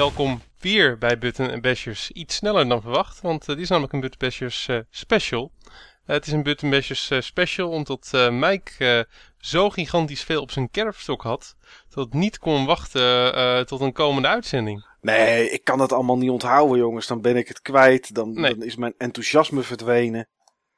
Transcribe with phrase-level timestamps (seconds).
[0.00, 2.10] welkom weer bij Button en Bashers.
[2.10, 5.52] Iets sneller dan verwacht, want uh, dit is namelijk een Button Bashers uh, special.
[5.64, 5.70] Uh,
[6.04, 9.06] het is een Button Bashers special omdat Mike
[9.38, 11.56] zo gigantisch veel op zijn kerfstok had,
[11.88, 14.86] dat het niet kon wachten tot een komende uitzending.
[15.00, 18.54] Nee, ik kan dat allemaal niet onthouden jongens, dan ben ik het kwijt, dan, nee.
[18.54, 20.28] dan is mijn enthousiasme verdwenen.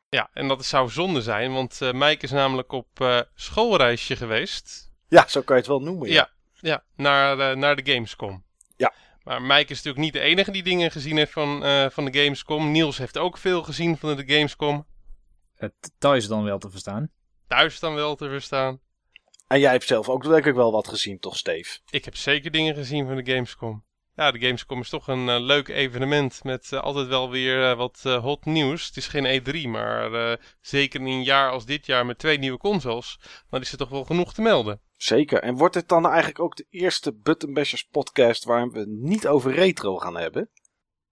[0.08, 4.90] Ja, en dat zou zonde zijn, want Mike is namelijk op schoolreisje geweest.
[5.08, 6.08] Ja, zo kan je het wel noemen.
[6.08, 8.44] Ja, ja, ja naar, naar de Gamescom.
[8.76, 8.92] Ja.
[9.24, 12.18] Maar Mike is natuurlijk niet de enige die dingen gezien heeft van, uh, van de
[12.18, 12.70] Gamescom.
[12.70, 14.86] Niels heeft ook veel gezien van de Gamescom.
[15.54, 17.10] Het thuis dan wel te verstaan.
[17.46, 18.80] Thuis dan wel te verstaan.
[19.46, 21.78] En jij hebt zelf ook denk ik wel wat gezien, toch Steve?
[21.90, 23.84] Ik heb zeker dingen gezien van de Gamescom.
[24.14, 28.02] Ja, de Gamescom is toch een uh, leuk evenement met uh, altijd wel weer wat
[28.02, 28.86] hot nieuws.
[28.86, 32.58] Het is geen E3, maar zeker in een jaar als dit jaar met twee nieuwe
[32.58, 33.18] consoles,
[33.50, 34.80] dan is er toch wel genoeg te melden.
[34.96, 35.42] Zeker.
[35.42, 39.52] En wordt dit dan eigenlijk ook de eerste Button Bashers podcast waar we niet over
[39.52, 40.50] retro gaan hebben?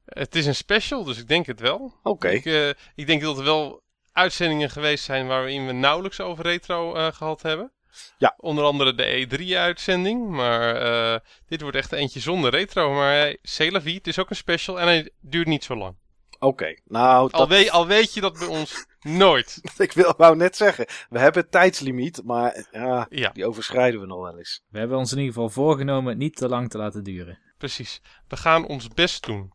[0.05, 1.99] Het is een special, dus ik denk het wel.
[2.03, 2.29] Oké.
[2.29, 7.43] Ik, ik, denk dat er wel uitzendingen geweest zijn waarin we nauwelijks over retro gehad
[7.43, 7.73] hebben.
[8.19, 8.35] Ja.
[8.37, 10.29] Onder andere de E3-uitzending.
[10.29, 12.93] Maar uh, dit wordt echt eentje zonder retro.
[12.93, 15.97] Maar uh, C'est het is ook een special en hij duurt niet zo lang.
[16.35, 17.31] Oké, okay, nou...
[17.31, 17.41] Dat...
[17.41, 19.61] Al, weet, al weet je dat bij ons nooit.
[19.79, 24.07] ik wil, wou net zeggen, we hebben een tijdslimiet, maar ja, ja, die overschrijden we
[24.07, 24.65] nog wel eens.
[24.69, 27.39] We hebben ons in ieder geval voorgenomen het niet te lang te laten duren.
[27.59, 29.53] Precies, we gaan ons best doen.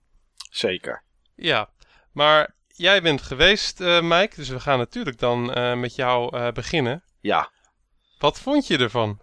[0.49, 1.03] Zeker.
[1.35, 1.69] Ja,
[2.11, 6.51] maar jij bent geweest, uh, Mike, dus we gaan natuurlijk dan uh, met jou uh,
[6.51, 7.03] beginnen.
[7.21, 7.51] Ja.
[8.19, 9.19] Wat vond je ervan?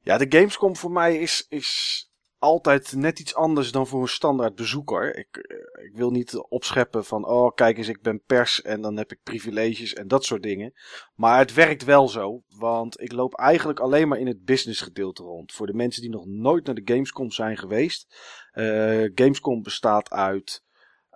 [0.00, 2.10] Ja, de Gamescom voor mij is, is
[2.42, 5.16] altijd net iets anders dan voor een standaard bezoeker.
[5.16, 8.96] Ik, eh, ik wil niet opscheppen van, oh kijk eens, ik ben pers en dan
[8.96, 10.72] heb ik privileges en dat soort dingen.
[11.14, 15.22] Maar het werkt wel zo, want ik loop eigenlijk alleen maar in het business gedeelte
[15.22, 15.52] rond.
[15.52, 18.06] Voor de mensen die nog nooit naar de Gamescom zijn geweest.
[18.54, 20.64] Uh, Gamescom bestaat uit,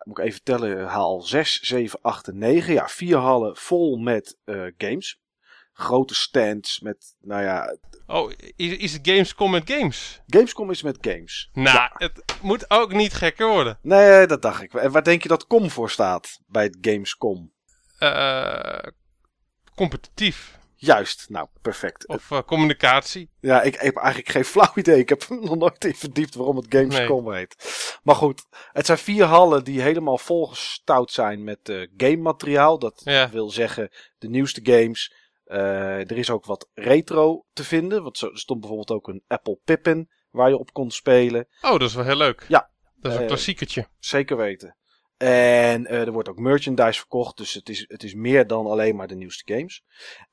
[0.02, 2.74] moet ik even tellen, haal 6, 7, 8 en 9.
[2.74, 5.20] Ja, vier hallen vol met uh, games
[5.76, 7.76] grote stands met, nou ja...
[8.06, 10.20] Oh, is, is het Gamescom met games?
[10.26, 11.50] Gamescom is met games.
[11.52, 11.92] Nou, ja.
[11.94, 13.78] het moet ook niet gekker worden.
[13.82, 14.74] Nee, dat dacht ik.
[14.74, 17.52] En waar denk je dat com voor staat bij het Gamescom?
[17.98, 18.78] Uh,
[19.74, 20.58] competitief.
[20.78, 22.08] Juist, nou, perfect.
[22.08, 23.30] Of uh, communicatie.
[23.40, 24.98] Ja, ik, ik, heb eigenlijk geen flauw idee.
[24.98, 27.36] Ik heb nog nooit in verdiept waarom het Gamescom nee.
[27.36, 27.56] heet.
[28.02, 32.78] Maar goed, het zijn vier hallen die helemaal volgestouwd zijn met uh, game materiaal.
[32.78, 33.30] Dat ja.
[33.30, 35.14] wil zeggen de nieuwste games,
[35.46, 38.02] er is ook wat retro te vinden.
[38.02, 41.48] Want er stond bijvoorbeeld ook een Apple Pippin waar je op kon spelen.
[41.60, 42.44] Oh, dat is wel heel leuk.
[42.48, 42.70] Ja.
[42.96, 43.88] Dat is een uh, klassiekertje.
[43.98, 44.76] Zeker weten.
[45.16, 47.36] En uh, er wordt ook merchandise verkocht.
[47.36, 49.84] Dus het is, het is meer dan alleen maar de nieuwste games.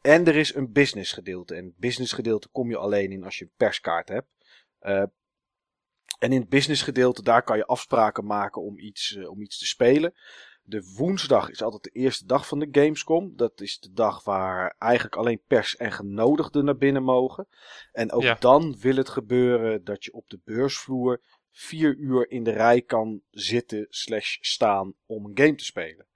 [0.02, 1.56] En er is een business gedeelte.
[1.56, 4.28] En het business gedeelte kom je alleen in als je een perskaart hebt.
[6.20, 9.66] en in het business gedeelte daar kan je afspraken maken om iets, om iets te
[9.66, 10.14] spelen.
[10.66, 13.36] De woensdag is altijd de eerste dag van de Gamescom.
[13.36, 17.48] Dat is de dag waar eigenlijk alleen pers en genodigden naar binnen mogen.
[17.92, 18.36] En ook ja.
[18.40, 21.22] dan wil het gebeuren dat je op de beursvloer
[21.52, 26.08] vier uur in de rij kan zitten slash staan om een game te spelen.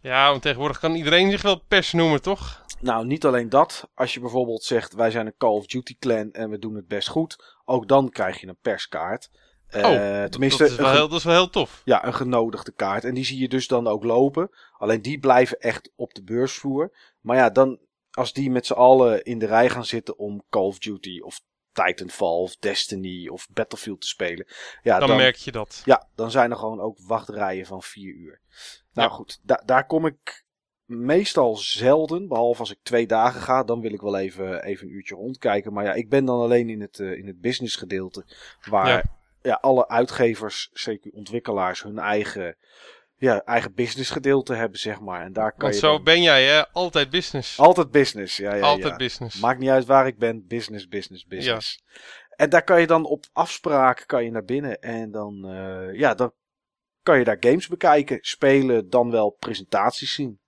[0.00, 2.64] Ja, want tegenwoordig kan iedereen zich wel pers noemen, toch?
[2.80, 3.90] Nou, niet alleen dat.
[3.94, 6.86] Als je bijvoorbeeld zegt, wij zijn een Call of Duty clan en we doen het
[6.86, 7.56] best goed.
[7.64, 9.30] Ook dan krijg je een perskaart.
[9.74, 11.82] Oh, uh, tenminste, dat is, wel heel, dat is wel heel tof.
[11.84, 13.04] Ja, een genodigde kaart.
[13.04, 14.50] En die zie je dus dan ook lopen.
[14.78, 16.92] Alleen die blijven echt op de beursvloer.
[17.20, 17.78] Maar ja, dan
[18.10, 21.40] als die met z'n allen in de rij gaan zitten om Call of Duty of
[21.72, 24.46] Titanfall of Destiny of Battlefield te spelen.
[24.82, 25.82] Ja, dan, dan merk je dat.
[25.84, 28.40] Ja, dan zijn er gewoon ook wachtrijen van vier uur.
[28.92, 29.14] Nou Ja.
[29.14, 30.44] goed, da daar kom ik
[30.84, 32.28] meestal zelden.
[32.28, 35.72] Behalve als ik twee dagen ga, dan wil ik wel even, even een uurtje rondkijken.
[35.72, 38.24] Maar ja, ik ben dan alleen in het, uh, in het business gedeelte.
[38.68, 39.20] Waar Ja.
[39.42, 39.58] Ja.
[39.60, 42.56] alle uitgevers, zeker ontwikkelaars, hun eigen,
[43.16, 45.22] ja, eigen business gedeelte hebben, zeg maar.
[45.22, 46.68] En daar kan Want je zo dan- ben jij, hè?
[46.68, 47.58] Altijd business.
[47.58, 48.96] Altijd business, ja, ja, Altijd ja.
[48.96, 49.40] business.
[49.40, 51.82] Maakt niet uit waar ik ben, business, business, business.
[52.36, 56.14] En daar kan je dan op afspraak kan je naar binnen en dan, eh, ja,
[56.14, 56.32] dan
[57.02, 60.40] kan je daar games bekijken, spelen, dan wel presentaties zien.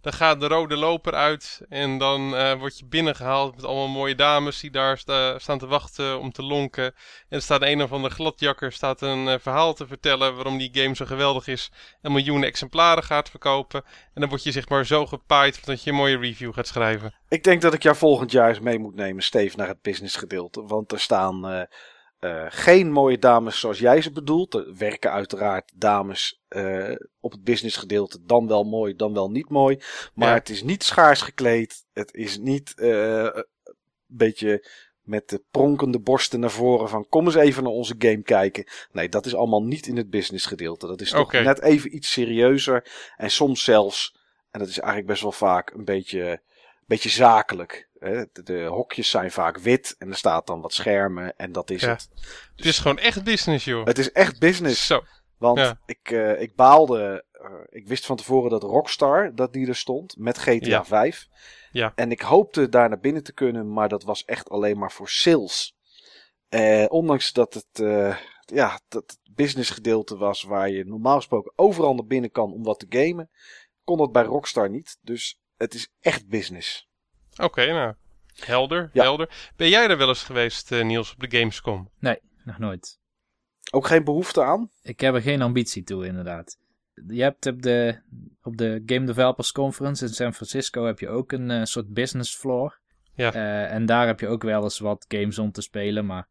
[0.00, 4.14] Dan gaat de rode loper uit en dan eh, word je binnengehaald met allemaal mooie
[4.14, 6.84] dames die daar sta- staan te wachten om te lonken.
[6.84, 6.92] En
[7.28, 10.94] er staat een of andere gladjakker staat een eh, verhaal te vertellen waarom die game
[10.94, 11.70] zo geweldig is
[12.02, 13.82] en miljoenen exemplaren gaat verkopen.
[14.14, 17.14] En dan word je zeg maar zo gepaaid dat je een mooie review gaat schrijven.
[17.28, 20.16] Ik denk dat ik jou volgend jaar eens mee moet nemen, Steve, naar het business
[20.16, 20.62] gedeelte.
[20.62, 21.60] Want er staan eh,
[22.26, 24.54] eh, geen mooie dames zoals jij ze bedoelt.
[24.54, 29.48] Er werken uiteraard dames eh, op het business gedeelte dan wel mooi, dan wel niet
[29.48, 29.80] mooi.
[30.14, 30.34] Maar Ja.
[30.34, 31.84] het is niet schaars gekleed.
[31.92, 33.44] Het is niet eh, een
[34.06, 34.68] beetje
[35.02, 38.64] met de pronkende borsten naar voren van kom eens even naar onze game kijken.
[38.92, 40.86] Nee, dat is allemaal niet in het business gedeelte.
[40.86, 43.12] Dat is toch net even iets serieuzer.
[43.16, 44.16] En soms zelfs,
[44.50, 46.42] en dat is eigenlijk best wel vaak, een beetje,
[46.86, 47.85] beetje zakelijk.
[47.98, 51.80] De, de hokjes zijn vaak wit en er staat dan wat schermen en dat is
[51.80, 51.88] Ja.
[51.88, 52.08] het.
[52.56, 53.86] Het is gewoon echt business, joh.
[53.86, 54.86] Het is echt business.
[54.86, 55.02] Zo.
[55.38, 55.80] Want Ja.
[55.86, 57.24] ik, eh, ik baalde.
[57.32, 60.84] eh, ik wist van tevoren dat Rockstar dat die er stond met GTA Ja.
[60.84, 61.26] 5.
[61.72, 61.92] Ja.
[61.94, 65.08] En ik hoopte daar naar binnen te kunnen, maar dat was echt alleen maar voor
[65.08, 65.76] sales.
[66.48, 67.66] Eh, ondanks dat het,
[68.44, 72.62] ja, dat het business gedeelte was waar je normaal gesproken overal naar binnen kan om
[72.62, 73.30] wat te gamen,
[73.84, 74.98] kon dat bij Rockstar niet.
[75.02, 76.88] Dus het is echt business.
[77.36, 77.94] Oké, nou.
[78.44, 79.02] Helder, Ja.
[79.02, 79.52] helder.
[79.56, 81.90] Ben jij er wel eens geweest, eh, Niels, op de Gamescom?
[81.98, 82.98] Nee, nog nooit.
[83.70, 84.70] Ook geen behoefte aan?
[84.82, 86.58] Ik heb er geen ambitie toe, inderdaad.
[87.06, 88.00] Je hebt op de,
[88.42, 92.34] op de Game Developers Conference in San Francisco heb je ook een eh, soort business
[92.36, 92.78] floor.
[93.14, 93.32] Ja.
[93.32, 96.28] Eh, en daar heb je ook wel eens wat games om te spelen, maar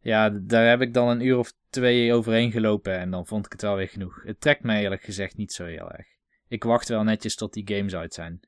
[0.00, 3.52] ja, daar heb ik dan een uur of twee overheen gelopen en dan vond ik
[3.52, 4.22] het wel weer genoeg.
[4.24, 6.06] Het trekt mij eerlijk gezegd niet zo heel erg.
[6.48, 8.40] Ik wacht wel netjes tot die games uit zijn.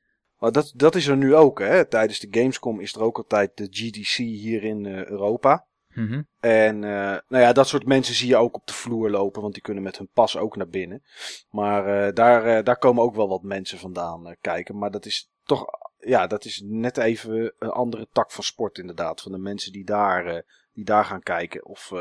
[0.43, 1.59] Maar dat, dat is er nu ook.
[1.59, 1.85] Hè?
[1.85, 5.65] Tijdens de Gamescom is er ook altijd de GDC hier in eh, Europa.
[5.93, 6.21] Mhm.
[6.39, 9.53] En eh, nou ja, dat soort mensen zie je ook op de vloer lopen, want
[9.53, 11.03] die kunnen met hun pas ook naar binnen.
[11.49, 14.77] Maar eh, daar, daar komen ook wel wat mensen vandaan kijken.
[14.77, 15.65] Maar dat is toch,
[15.97, 19.21] ja, dat is net even een andere tak van sport inderdaad.
[19.21, 21.91] Van de mensen die daar, die daar gaan kijken of,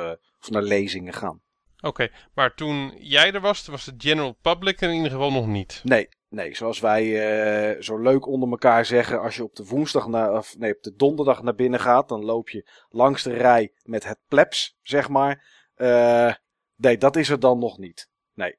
[0.40, 1.40] of naar lezingen gaan.
[1.82, 5.46] Oké, maar toen jij er was, was de general public er in ieder geval nog
[5.46, 5.80] niet.
[5.84, 7.30] Nee, nee, zoals wij
[7.74, 10.82] eh, zo leuk onder elkaar zeggen, als je op de woensdag naar, of nee, op
[10.82, 15.08] de donderdag naar binnen gaat, dan loop je langs de rij met het plebs, zeg
[15.08, 15.44] maar.
[15.74, 16.34] Eh,
[16.76, 18.10] nee, dat is er dan nog niet.
[18.34, 18.58] Nee.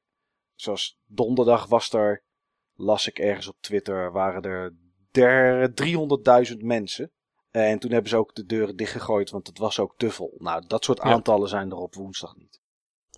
[0.55, 2.23] Zoals donderdag was er,
[2.73, 4.75] las ik ergens op Twitter, waren er
[5.11, 5.73] der
[6.49, 7.11] 300.000 mensen.
[7.51, 10.35] En toen hebben ze ook de deuren dichtgegooid, want het was ook te vol.
[10.37, 11.03] Nou, dat soort Ja.
[11.03, 12.61] aantallen zijn er op woensdag niet.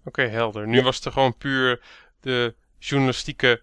[0.06, 0.68] Oké, helder.
[0.68, 1.82] Nu was het er gewoon puur
[2.20, 3.62] de journalistieke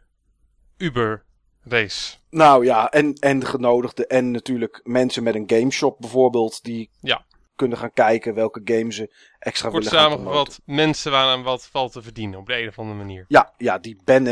[0.76, 2.16] Uber-race.
[2.30, 7.24] Nou ja, en, en de genodigden en natuurlijk mensen met een gameshop bijvoorbeeld, die Ja.
[7.56, 11.92] kunnen gaan kijken welke games ze extra Kort willen samengevat, mensen waar aan wat valt
[11.92, 13.24] te verdienen op de een of andere manier.
[13.28, 14.24] Ja, ja, die ben,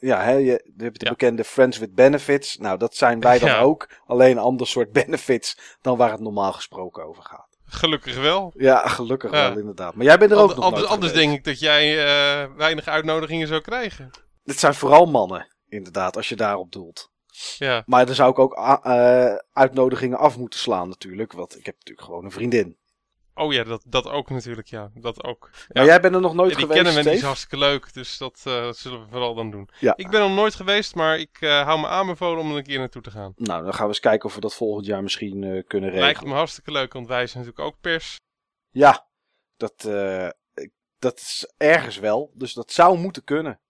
[0.00, 0.44] ja, hè, je,
[0.76, 1.10] je hebt de Ja.
[1.10, 2.56] bekende Friends with Benefits.
[2.56, 3.60] Nou, dat zijn wij dan Ja.
[3.60, 3.88] ook.
[4.06, 7.45] Alleen een ander soort benefits dan waar het normaal gesproken over gaat.
[7.66, 8.52] Gelukkig wel.
[8.56, 9.48] Ja, gelukkig Ja.
[9.48, 9.94] wel inderdaad.
[9.94, 13.60] Maar jij bent er ook nog anders denk ik dat jij eh, weinig uitnodigingen zou
[13.60, 14.10] krijgen.
[14.44, 17.10] Het zijn vooral mannen, inderdaad, als je daarop doelt.
[17.58, 21.32] Ja, Maar dan zou ik ook eh, uitnodigingen af moeten slaan natuurlijk.
[21.32, 22.76] Want ik heb natuurlijk gewoon een vriendin.
[23.36, 24.90] Oh ja, dat, dat ook natuurlijk, ja.
[24.94, 25.50] Dat ook.
[25.52, 25.58] Ja.
[25.68, 27.92] Maar jij bent er nog nooit Ja, die geweest, kennen we, die is hartstikke leuk,
[27.94, 29.68] dus dat, eh, dat zullen we vooral dan doen.
[29.80, 29.92] Ja.
[29.96, 32.62] Ik ben er nog nooit geweest, maar ik eh, hou me aanbevolen om er een
[32.62, 33.32] keer naartoe te gaan.
[33.36, 36.06] Nou, dan gaan we eens kijken of we dat volgend jaar misschien eh, kunnen Lijkt
[36.06, 36.28] regelen.
[36.28, 38.20] me hartstikke leuk, want wij zijn natuurlijk ook pers.
[38.70, 39.06] Ja,
[39.56, 40.28] dat, eh,
[40.98, 42.32] dat is ergens wel.
[42.34, 43.60] Dus dat zou moeten kunnen.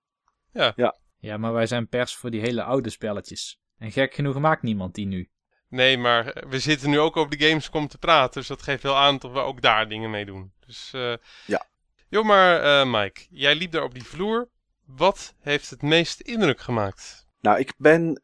[1.19, 3.59] Ja, maar wij zijn pers voor die hele oude spelletjes.
[3.79, 5.31] En gek genoeg maakt niemand die nu.
[5.77, 8.83] Nee, maar eh, we zitten nu ook over de Gamescom te praten, dus dat geeft
[8.83, 10.53] wel aan dat we ook daar dingen mee doen.
[10.67, 11.15] Dus, eh
[11.47, 11.67] Ja.
[12.09, 14.49] Joh, maar eh, Mike, jij liep daar op die vloer.
[14.87, 17.27] Wat heeft het meest indruk gemaakt?
[17.41, 18.21] Nou, ik ben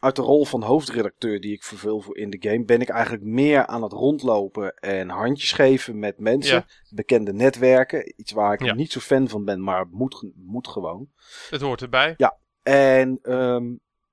[0.00, 3.24] uit de rol van hoofdredacteur die ik vervul voor in de game, ben ik eigenlijk
[3.24, 6.54] meer aan het rondlopen en handjes geven met mensen.
[6.54, 6.66] Ja.
[6.90, 8.20] Bekende netwerken.
[8.20, 8.74] Iets waar ik Ja.
[8.74, 11.08] niet zo fan van ben, maar moet, moet gewoon.
[11.50, 12.16] Het hoort erbij.
[12.62, 13.64] En ehm,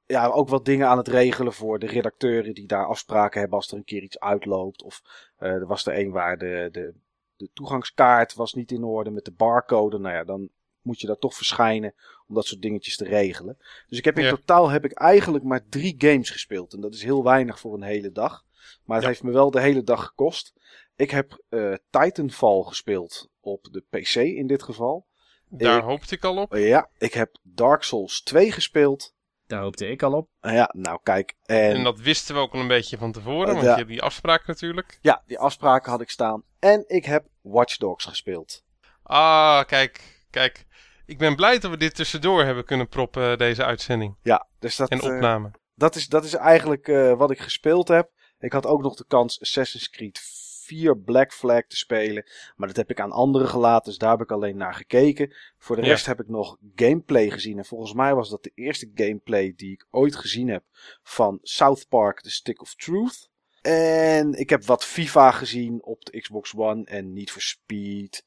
[0.08, 3.72] ja, ook wat dingen aan het regelen voor de redacteuren die daar afspraken hebben als
[3.72, 4.84] er een keer iets uitloopt.
[4.84, 5.02] Of
[5.38, 6.94] eh, er was er een waar de, de,
[7.36, 9.98] de toegangskaart was niet in orde met de barcode.
[9.98, 10.50] Nou ja, dan
[10.82, 11.94] moet je daar toch verschijnen
[12.28, 13.58] om dat soort dingetjes te regelen.
[13.88, 14.30] Dus ik heb in Ja.
[14.30, 16.74] totaal heb ik eigenlijk maar drie games gespeeld.
[16.74, 18.46] En dat is heel weinig voor een hele dag.
[18.84, 19.12] Maar het Ja.
[19.12, 20.54] heeft me wel de hele dag gekost.
[20.96, 25.06] Ik heb eh, Titanfall gespeeld op de PC in dit geval.
[25.50, 26.56] Daar Ik- hoopte ik al op.
[26.56, 29.16] Ja, ik heb Dark Souls 2 gespeeld.
[29.48, 30.30] Daar hoopte ik al op.
[30.39, 31.34] Ja, nou kijk.
[31.46, 33.70] En, En dat wisten we ook al een beetje van tevoren, Eh, want ja.
[33.72, 34.98] je hebt die afspraak natuurlijk.
[35.01, 36.44] ja, die afspraken had ik staan.
[36.60, 38.63] En ik heb Watch Dogs gespeeld.
[39.04, 40.66] Ah, kijk, kijk.
[41.06, 44.89] Ik ben blij dat we dit tussendoor hebben kunnen proppen, deze uitzending Ja, dus dat,
[44.89, 45.51] en eh, opname.
[45.75, 48.10] dat, is, dat is eigenlijk eh, wat ik gespeeld heb.
[48.39, 50.20] Ik had ook nog de kans Assassin's Creed
[50.68, 52.26] 4 Black Flag te spelen.
[52.56, 55.36] Maar dat heb ik aan anderen gelaten, dus daar heb ik alleen naar gekeken.
[55.58, 55.88] Voor de Ja.
[55.88, 57.58] rest heb ik nog gameplay gezien.
[57.58, 60.64] En volgens mij was dat de eerste gameplay die ik ooit gezien heb
[61.04, 63.30] van South Park The Stick of Truth.
[63.62, 68.26] En ik heb wat FIFA gezien op de Xbox One en Need for Speed.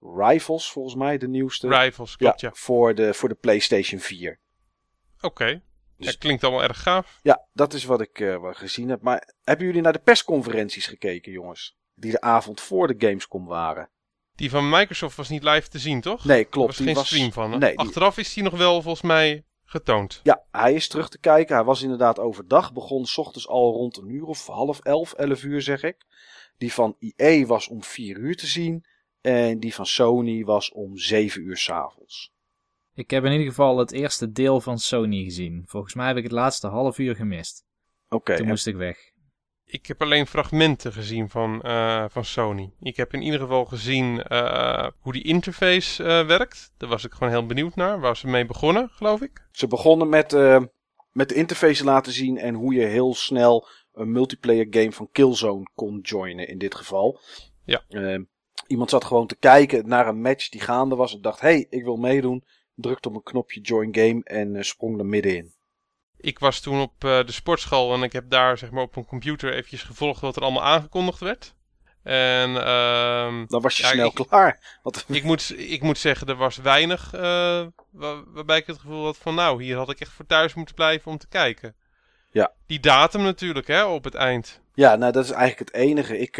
[0.00, 1.68] Rivals, volgens mij, de nieuwste.
[1.68, 2.50] Rivals, klopt ja.
[2.54, 4.40] Voor, de, voor de PlayStation 4.
[5.20, 5.62] Oké,
[5.98, 7.18] Dus- ja, klinkt allemaal erg gaaf.
[7.22, 9.02] Ja, dat is wat ik wat gezien heb.
[9.02, 11.76] Maar hebben jullie naar de persconferenties gekeken, jongens?
[11.98, 13.90] die de avond voor de Gamescom waren.
[14.34, 16.24] Die van Microsoft was niet live te zien, toch?
[16.24, 16.66] Nee, Er klopt.
[16.68, 17.52] was die geen was, stream van.
[17.52, 17.58] hè?
[17.58, 20.20] Nee, die- Achteraf is die nog wel volgens mij getoond.
[20.22, 21.54] Ja, hij is terug te kijken.
[21.56, 22.72] Hij was inderdaad overdag.
[22.72, 25.96] Begon s ochtends al rond een uur of half elf, elf uur zeg ik.
[26.58, 28.84] Die van EA was om vier uur te zien.
[29.20, 32.32] En die van Sony was om zeven uur s'avonds.
[32.96, 35.62] Ik heb in ieder geval het eerste deel van Sony gezien.
[35.66, 37.64] Volgens mij heb ik het laatste half uur gemist.
[38.08, 38.98] Oké, Toen en- moest ik weg.
[39.64, 42.70] Ik heb alleen fragmenten gezien van, eh, van Sony.
[42.80, 46.72] Ik heb in ieder geval gezien eh, hoe die interface eh, werkt.
[46.76, 48.00] Daar was ik gewoon heel benieuwd naar.
[48.00, 49.46] Waar ze mee begonnen, geloof ik.
[49.50, 50.62] ze begonnen met, eh,
[51.12, 52.38] met de interface te laten zien.
[52.38, 57.20] En hoe je heel snel een multiplayer game van Killzone kon joinen in dit geval.
[57.64, 57.82] Ja.
[58.66, 61.14] Iemand zat gewoon te kijken naar een match die gaande was.
[61.14, 62.44] En dacht, hey, ik wil meedoen.
[62.76, 65.54] Drukte op een knopje join game en eh, sprong er middenin.
[66.16, 69.04] Ik was toen op eh, de sportschool en ik heb daar zeg maar, op een
[69.06, 71.54] computer eventjes gevolgd wat er allemaal aangekondigd werd.
[72.02, 74.78] En ehm, Dan was je Ja, snel ik- klaar.
[74.82, 79.04] Want ik, moet, ik moet zeggen, er was weinig eh, wa- waarbij ik het gevoel
[79.04, 81.74] had van nou, hier had ik echt voor thuis moeten blijven om te kijken.
[82.30, 82.52] Ja.
[82.66, 84.60] Die datum natuurlijk, hè, op het eind.
[84.74, 86.18] Ja, nou dat is eigenlijk het enige.
[86.18, 86.36] Ik,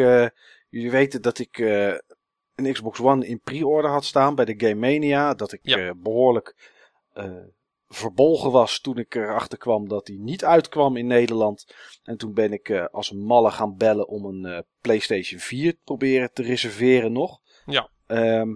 [0.70, 1.58] jullie weten dat ik
[2.56, 5.34] een Xbox One in pre-order had staan bij de Game Mania.
[5.34, 5.76] Dat ik Ja.
[5.78, 6.72] eh, behoorlijk
[7.12, 7.32] eh,
[7.88, 11.74] verbolgen was toen ik erachter kwam dat hij niet uitkwam in Nederland.
[12.02, 15.80] En toen ben ik eh, als een malle gaan bellen om een PlayStation 4 te
[15.84, 17.40] proberen te reserveren nog.
[17.66, 17.90] Ja.
[18.06, 18.54] Ehm,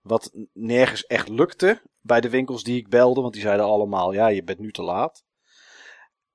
[0.00, 4.26] wat nergens echt lukte bij de winkels die ik belde, want die zeiden allemaal: ja,
[4.28, 5.24] je bent nu te laat.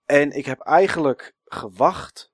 [0.05, 2.31] En ik heb eigenlijk gewacht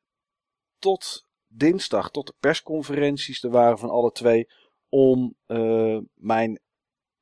[0.80, 4.48] tot dinsdag, tot de persconferenties er waren van alle twee,
[4.90, 6.60] om eh, mijn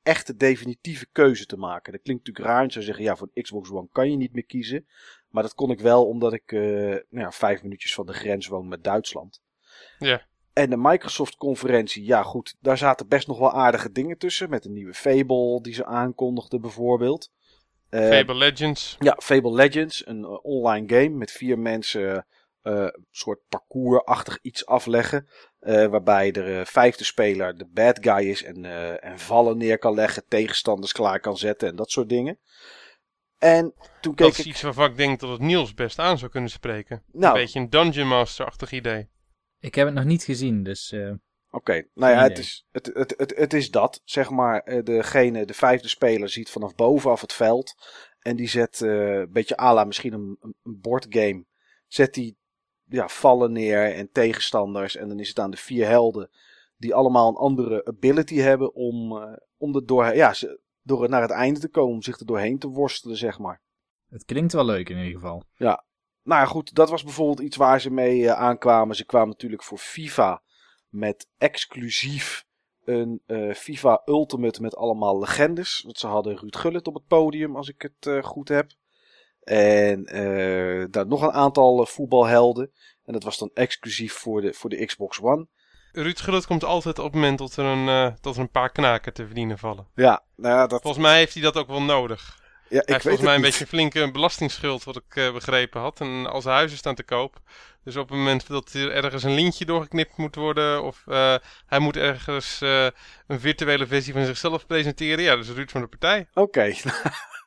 [0.02, 1.92] echte definitieve keuze te maken.
[1.92, 2.64] Dat klinkt natuurlijk raar.
[2.64, 4.86] Je zou zeggen, ja, voor een Xbox One kan je niet meer kiezen.
[5.28, 8.46] Maar dat kon ik wel omdat ik eh, nou ja, vijf minuutjes van de grens
[8.46, 9.42] woon met Duitsland.
[9.98, 10.26] Ja.
[10.52, 14.50] En de Microsoft-conferentie, ja goed, daar zaten best nog wel aardige dingen tussen.
[14.50, 17.30] Met een nieuwe Fable die ze aankondigden bijvoorbeeld.
[17.88, 18.96] Eh, Fable Legends.
[18.98, 22.26] ja, Fable Legends, een online game met vier mensen
[22.68, 25.28] eh, een soort parcoursachtig iets afleggen.
[25.58, 29.94] eh, waarbij de vijfde speler de bad guy is en, eh, en vallen neer kan
[29.94, 32.38] leggen, tegenstanders klaar kan zetten en dat soort dingen.
[33.38, 34.46] En toen keek Dat is ik.
[34.46, 37.02] iets waarvan ik denk dat het Niels best aan zou kunnen spreken.
[37.12, 39.08] Nou, Een beetje een Dungeon Master-achtig idee.
[39.60, 41.12] Ik heb het nog niet gezien, dus eh,
[41.50, 44.00] Oké, nou ja, het is, het, het, het, het is dat.
[44.04, 47.74] Zeg maar, eh, degene, de vijfde speler ziet vanaf bovenaf het veld.
[48.18, 51.44] En die zet, eh, een beetje à la misschien een, een een bordgame.
[51.86, 52.37] Zet die
[52.88, 54.96] ja, vallen neer en tegenstanders.
[54.96, 56.30] En dan is het aan de vier helden.
[56.76, 61.22] Die allemaal een andere ability hebben om, eh, om er door, ja, ze, door naar
[61.22, 61.94] het einde te komen.
[61.94, 63.60] Om zich er doorheen te worstelen, zeg maar.
[64.08, 65.42] het klinkt wel leuk in ieder geval.
[66.22, 68.96] Nou ja, goed, dat was bijvoorbeeld iets waar ze mee eh, aankwamen.
[68.96, 70.42] Ze kwamen natuurlijk voor FIFA
[70.88, 72.46] met exclusief
[72.84, 75.82] een eh, FIFA Ultimate met allemaal legendes.
[75.84, 78.72] Want ze hadden Ruud Gullit op het podium, als ik het goed heb.
[79.48, 82.70] En eh, daar nog een aantal eh, voetbalhelden.
[83.04, 85.46] En dat was dan exclusief voor de, voor de Xbox One.
[85.92, 89.12] Ruud Gullit komt altijd op het moment dat er een, dat er een paar knaken
[89.12, 89.86] te verdienen vallen.
[89.94, 92.38] Ja, nou ja, dat, Volgens mij heeft hij dat ook wel nodig.
[92.68, 93.50] Ja, ik Hij heeft volgens mij een niet.
[93.50, 96.00] beetje een flinke belastingsschuld, wat ik eh, begrepen had.
[96.00, 97.40] En al zijn huizen staan te koop.
[97.84, 101.34] Dus op het moment dat er ergens een lintje doorgeknipt moet worden, of eh,
[101.66, 102.86] hij moet ergens eh,
[103.26, 106.28] een virtuele versie van zichzelf presenteren, ja, dat is Ruud van de partij.
[106.34, 106.72] Oké.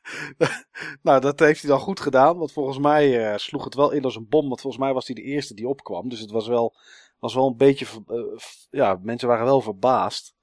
[1.02, 2.38] nou, dat heeft hij dan goed gedaan.
[2.38, 4.48] Want volgens mij sloeg het wel in als een bom.
[4.48, 6.08] Want volgens mij was hij de eerste die opkwam.
[6.08, 6.74] Dus het was wel,
[7.18, 7.86] was wel een beetje.
[8.70, 10.34] ja, mensen waren wel verbaasd.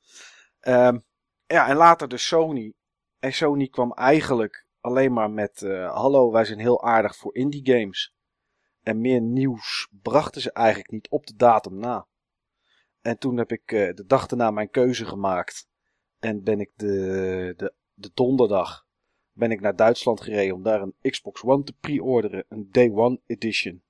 [0.60, 0.98] Ehm,
[1.46, 2.74] ja, en later de Sony.
[3.20, 7.66] En Sony kwam eigenlijk alleen maar met: eh, Hallo, wij zijn heel aardig voor indie
[7.74, 8.14] games.
[8.84, 12.08] En meer nieuws brachten ze eigenlijk niet op de datum na.
[13.02, 15.68] En toen heb ik eh, de dag daarna mijn keuze gemaakt.
[16.20, 18.88] En ben ik de, de, de donderdag
[19.40, 22.46] ben ik naar Duitsland gereden om daar een Xbox One te pre-orderen.
[22.50, 23.84] Een Day One Edition.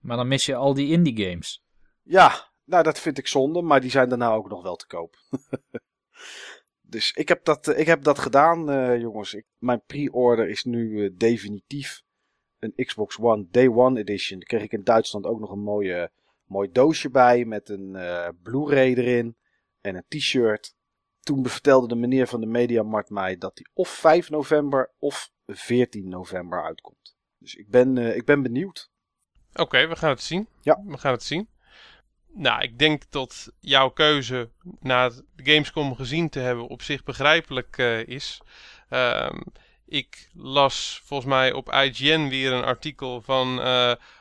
[0.00, 1.64] Maar dan mis je al die indie games.
[2.02, 5.16] Ja, nou dat vind ik zonde, maar die zijn daarna ook nog wel te koop.
[6.94, 9.34] dus ik heb dat, eh, ik heb dat gedaan, eh, jongens.
[9.34, 12.02] Ik, mijn pre-order is nu eh, definitief
[12.58, 14.38] een Xbox One Day One Edition.
[14.38, 16.10] Daar kreeg ik in Duitsland ook nog een mooie,
[16.44, 17.96] mooi doosje bij met een
[18.42, 19.36] Blu-ray erin
[19.80, 20.74] en een t-shirt.
[21.20, 26.08] Toen vertelde de meneer van de Mediamarkt mij dat die of 5 november of 14
[26.08, 27.16] november uitkomt.
[27.38, 28.90] Dus ik ben, ik ben benieuwd.
[29.54, 30.48] Oké, we gaan het zien.
[30.60, 30.82] Ja.
[30.86, 31.48] We gaan het zien.
[32.36, 34.50] Nou, ik denk dat jouw keuze
[34.80, 38.40] na Gamescom gezien te hebben op zich begrijpelijk eh, is.
[38.88, 39.40] Ehm,
[39.86, 43.60] Ik las volgens mij op IGN weer een artikel van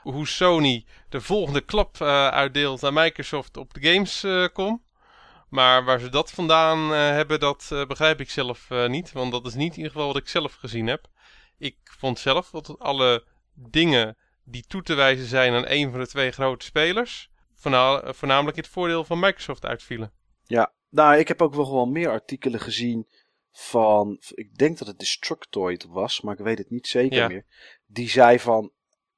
[0.01, 4.83] hoe Sony de volgende klap uitdeelt aan Microsoft op de Gamescom.
[5.49, 9.11] Maar waar ze dat vandaan hebben, dat begrijp ik zelf niet.
[9.11, 11.07] Want dat is niet in ieder geval wat ik zelf gezien heb.
[11.57, 16.07] Ik vond zelf dat alle dingen die toe te wijzen zijn aan een van de
[16.07, 17.29] twee grote spelers,
[18.13, 20.13] voornamelijk het voordeel van Microsoft uitvielen.
[20.43, 23.07] Ja, nou, ik heb ook wel gewoon meer artikelen gezien
[23.51, 27.45] van, ik denk dat het Destructoid was, maar ik weet het niet zeker meer.
[27.85, 28.71] Die zei van,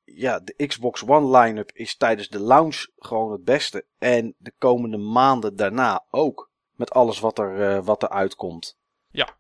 [0.03, 3.85] ja, de Xbox One line-up is tijdens de launch gewoon het beste.
[3.97, 6.51] En de komende maanden daarna ook.
[6.71, 8.77] Met alles wat er, uh, wat er uitkomt.
[9.09, 9.37] Ja,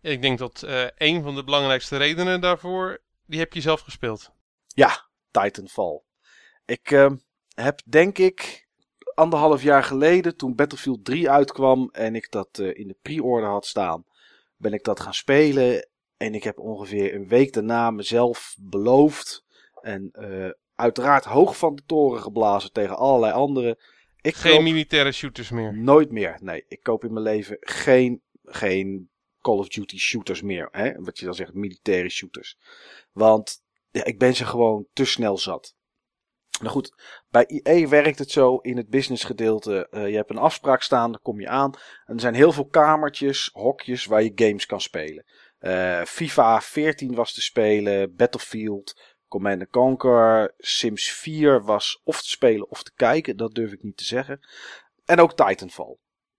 [0.00, 4.30] ik denk dat uh, een van de belangrijkste redenen daarvoor, die heb je zelf gespeeld.
[4.66, 6.02] Ja, Titanfall.
[6.64, 7.10] Ik uh,
[7.64, 8.66] heb denk ik
[9.14, 13.66] anderhalf jaar geleden, toen Battlefield 3 uitkwam en ik dat uh, in de pre-order had
[13.66, 14.04] staan,
[14.56, 15.88] ben ik dat gaan spelen.
[16.16, 19.44] En ik heb ongeveer een week daarna mezelf beloofd
[19.80, 23.78] en uh, uiteraard hoog van de toren geblazen tegen allerlei anderen.
[24.20, 25.76] Ik geen militaire shooters meer?
[25.76, 26.38] Nooit meer.
[26.40, 29.10] Nee, ik koop in mijn leven geen, geen
[29.40, 30.68] Call of Duty shooters meer.
[30.70, 30.92] Hè?
[31.00, 32.58] Wat je dan zegt, militaire shooters.
[33.12, 35.74] Want ja, ik ben ze gewoon te snel zat.
[36.60, 36.92] Nou goed,
[37.30, 39.86] bij IE werkt het zo in het businessgedeelte.
[39.90, 41.72] Uh, je hebt een afspraak staan, daar kom je aan.
[42.06, 45.24] En er zijn heel veel kamertjes, hokjes waar je games kan spelen.
[45.60, 52.70] Uh, FIFA 14 was te spelen, Battlefield, Command Conquer, Sims 4 was of te spelen
[52.70, 54.40] of te kijken, dat durf ik niet te zeggen.
[55.04, 55.96] En ook Titanfall.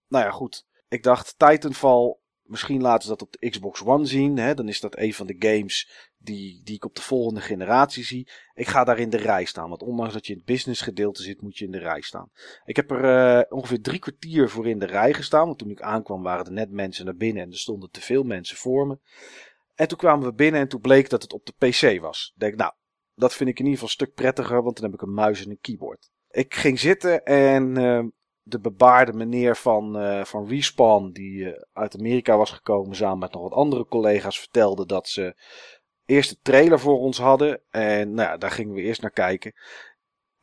[0.07, 0.65] Nou ja, goed.
[0.87, 2.17] Ik dacht, Titanfall,
[2.49, 4.37] Misschien laten ze dat op de Xbox One zien.
[4.37, 4.53] Hè?
[4.53, 8.29] Dan is dat een van de games die, die ik op de volgende generatie zie.
[8.53, 9.69] Ik ga daar in de rij staan.
[9.69, 12.31] Want ondanks dat je in het business gedeelte zit, moet je in de rij staan.
[12.65, 15.45] Ik heb er uh, ongeveer drie kwartier voor in de rij gestaan.
[15.45, 18.23] Want toen ik aankwam waren er net mensen naar binnen en er stonden te veel
[18.23, 18.99] mensen voor me.
[19.75, 22.31] En toen kwamen we binnen en toen bleek dat het op de PC was.
[22.33, 22.73] Ik denk, nou,
[23.15, 25.43] dat vind ik in ieder geval een stuk prettiger, want dan heb ik een muis
[25.43, 26.09] en een keyboard.
[26.29, 28.03] Ik ging zitten en uh,
[28.41, 33.33] de bebaarde meneer van, uh, van Respawn, die uh, uit Amerika was gekomen, samen met
[33.33, 35.35] nog wat andere collega's, vertelde dat ze
[36.09, 37.61] eerst de trailer voor ons hadden.
[37.69, 39.53] En nou ja, daar gingen we eerst naar kijken.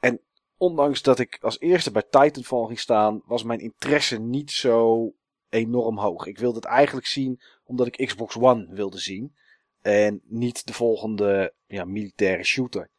[0.01, 0.21] En
[0.57, 5.13] ondanks dat ik als eerste bij Titanfall ging staan, was mijn interesse niet zo
[5.49, 6.27] enorm hoog.
[6.27, 9.35] Ik wilde het eigenlijk zien omdat ik Xbox One wilde zien.
[9.83, 12.91] En niet de volgende ja, militaire shooter.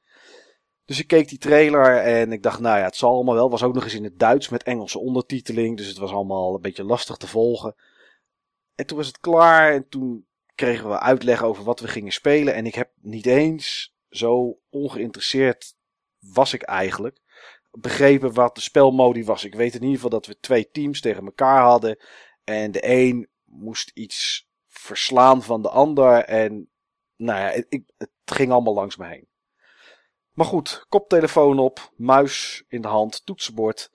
[0.86, 3.50] Dus ik keek die trailer en ik dacht, nou ja, het zal allemaal wel.
[3.50, 5.78] Was ook nog eens in het Duits met Engelse ondertiteling.
[5.78, 7.76] Dus het was allemaal een beetje lastig te volgen.
[8.76, 10.28] En toen was het klaar en toen
[10.58, 12.54] kregen we uitleg over wat we gingen spelen.
[12.54, 15.76] En ik heb niet eens zo ongeïnteresseerd
[16.20, 17.20] was ik eigenlijk.
[17.72, 19.44] Begrepen wat de spelmodi was.
[19.44, 22.00] Ik weet in ieder geval dat we twee teams tegen elkaar hadden.
[22.44, 26.24] En de een moest iets verslaan van de ander.
[26.24, 26.70] En
[27.16, 29.28] nou ja, ik, het ging allemaal langs me heen.
[30.32, 33.92] Maar goed, koptelefoon op, muis in de hand, toetsenbord.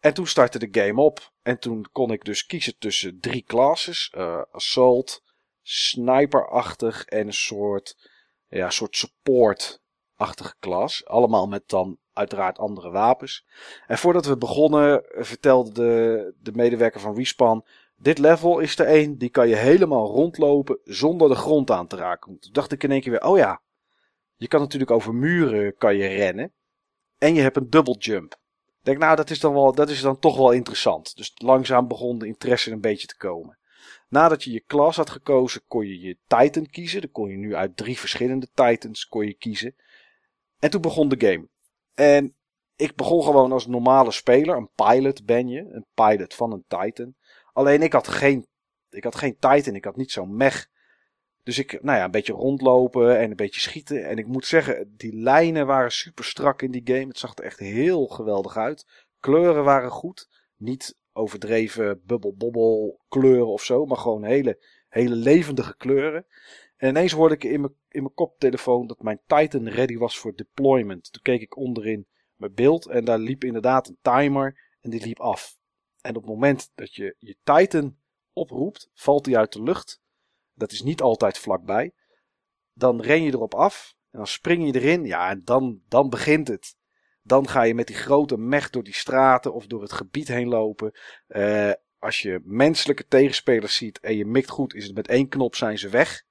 [0.00, 1.32] En toen startte de game op.
[1.42, 4.12] En toen kon ik dus kiezen tussen drie classes.
[4.16, 5.22] Uh, assault,
[5.62, 8.10] sniperachtig en een soort,
[8.48, 11.06] ja, soort support-achtige klas.
[11.06, 13.46] Allemaal met dan uiteraard andere wapens.
[13.86, 17.64] En voordat we begonnen vertelde de, de medewerker van Respawn...
[17.96, 21.96] Dit level is er één, die kan je helemaal rondlopen zonder de grond aan te
[21.96, 22.38] raken.
[22.38, 23.62] Toen dacht ik in één keer weer, oh ja,
[24.36, 26.52] je kan natuurlijk over muren kan je rennen.
[27.18, 28.32] En je hebt een double jump.
[28.32, 31.16] Ik denk, nou, dat is, dan wel, dat is dan toch wel interessant.
[31.16, 33.58] Dus langzaam begon de interesse een beetje te komen.
[34.12, 37.00] Nadat je je klas had gekozen, kon je je Titan kiezen.
[37.00, 39.74] Dan kon je nu uit drie verschillende Titans kon je kiezen.
[40.58, 41.48] En toen begon de game.
[41.94, 42.34] En
[42.76, 44.56] ik begon gewoon als normale speler.
[44.56, 45.60] Een pilot ben je.
[45.60, 47.14] Een pilot van een Titan.
[47.52, 48.46] Alleen ik had geen,
[48.90, 49.74] ik had geen Titan.
[49.74, 50.70] Ik had niet zo'n mech
[51.42, 54.08] dus ik, nou ja, een beetje rondlopen en een beetje schieten.
[54.08, 57.06] En ik moet zeggen, die lijnen waren super strak in die game.
[57.06, 58.86] Het zag er echt heel geweldig uit.
[59.20, 60.28] Kleuren waren goed.
[60.56, 63.86] Niet overdreven bubbel kleuren of zo.
[63.86, 66.26] Maar gewoon hele, hele levendige kleuren.
[66.76, 70.36] En ineens hoorde ik in mijn, in mijn koptelefoon dat mijn Titan ready was voor
[70.36, 71.12] deployment.
[71.12, 75.20] Toen keek ik onderin mijn beeld en daar liep inderdaad een timer en die liep
[75.20, 75.58] af.
[76.00, 77.96] En op het moment dat je je Titan
[78.32, 80.02] oproept, valt hij uit de lucht
[80.54, 81.92] dat is niet altijd vlakbij.
[82.72, 83.96] Dan ren je erop af.
[84.10, 85.04] En dan spring je erin.
[85.04, 86.76] Ja, en dan, dan begint het.
[87.22, 90.48] Dan ga je met die grote mech door die straten of door het gebied heen
[90.48, 90.92] lopen.
[91.28, 95.56] Uh, als je menselijke tegenspelers ziet en je mikt goed, is het met één knop
[95.56, 96.22] zijn ze weg.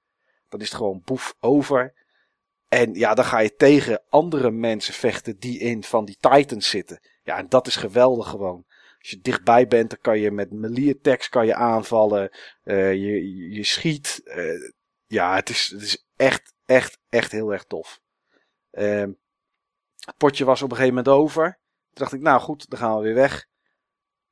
[0.48, 1.94] Dan is het gewoon boef over.
[2.68, 7.00] En ja, dan ga je tegen andere mensen vechten die in van die titans zitten.
[7.22, 8.64] Ja, en dat is geweldig gewoon.
[8.98, 12.30] Als je dichtbij bent, dan kan je met melee attacks kan je aanvallen.
[12.64, 14.20] Uh, je, je schiet.
[14.24, 14.70] Uh,
[15.06, 18.00] Ja, het is, het is echt, echt, echt heel erg tof.
[18.70, 19.12] Ehm,
[20.06, 21.44] het potje was op een gegeven moment over.
[21.44, 23.46] Toen dacht ik, nou goed, dan gaan we weer weg.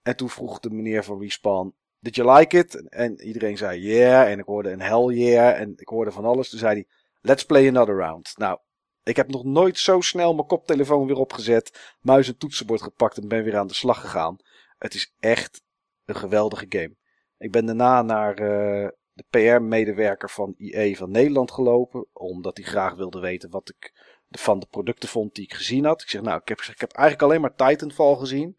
[0.03, 2.89] En toen vroeg de meneer van Respawn, did you like it?
[2.89, 4.31] En iedereen zei yeah.
[4.31, 5.61] En ik hoorde een hell yeah.
[5.61, 6.51] En ik hoorde van alles.
[6.51, 6.87] Toen zei hij,
[7.21, 8.33] let's play another round.
[8.37, 8.59] Nou,
[9.03, 13.29] ik heb nog nooit zo snel mijn koptelefoon weer opgezet, muis en toetsenbord gepakt en
[13.29, 14.37] ben weer aan de slag gegaan.
[14.79, 15.63] Het is echt
[16.05, 16.97] een geweldige game.
[17.39, 22.95] Ik ben daarna naar uh, de PR-medewerker van IE van Nederland gelopen, omdat hij graag
[22.95, 23.93] wilde weten wat ik
[24.31, 26.03] van de producten vond die ik gezien had.
[26.03, 28.57] Ik zeg, nou, ik heb, ik heb eigenlijk alleen maar Titanfall gezien.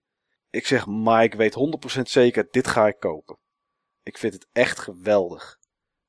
[0.49, 1.55] Ik zeg, maar ik weet
[1.97, 3.37] 100% zeker, dit ga ik kopen.
[4.03, 5.59] Ik vind het echt geweldig.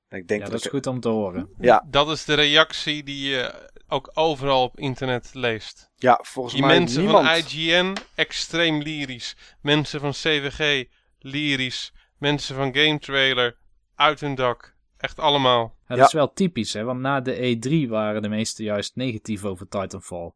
[0.09, 1.55] ik denk ja, dat, dat is goed om te horen.
[1.59, 1.87] Ja.
[1.87, 5.91] Dat is de reactie die je ook overal op internet leest.
[5.97, 9.37] Ja, volgens die mij mensen van IGN, extreem lyrisch.
[9.61, 10.85] Mensen van CWG,
[11.19, 11.93] lyrisch.
[12.19, 13.57] Mensen van Game Trailer,
[13.95, 14.75] uit hun dak.
[15.03, 15.75] Echt allemaal.
[15.89, 16.85] Ja, dat is wel typisch, hè?
[16.85, 20.33] want na de E3 waren de meesten juist negatief over Titanfall.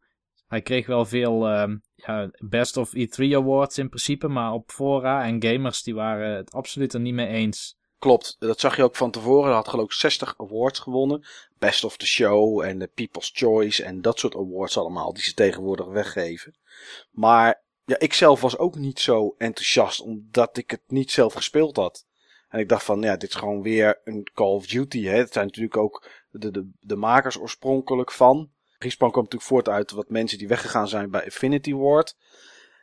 [0.46, 5.24] Hij kreeg wel veel uh, ja, Best of E3 awards in principe, maar op fora
[5.24, 7.76] en gamers die waren het absoluut er niet mee eens.
[7.98, 9.46] Klopt, dat zag je ook van tevoren.
[9.46, 11.26] Hij had geloof ik 60 awards gewonnen.
[11.58, 15.34] Best of the Show en de People's Choice en dat soort awards allemaal die ze
[15.34, 16.56] tegenwoordig weggeven.
[17.10, 21.76] Maar ja, ik zelf was ook niet zo enthousiast omdat ik het niet zelf gespeeld
[21.76, 22.05] had.
[22.56, 25.04] En ik dacht van, ja, dit is gewoon weer een Call of Duty.
[25.04, 25.16] Hè.
[25.16, 28.50] Het zijn natuurlijk ook de, de, de makers oorspronkelijk van.
[28.78, 32.16] Respawn kwam natuurlijk voort uit wat mensen die weggegaan zijn bij Infinity Ward.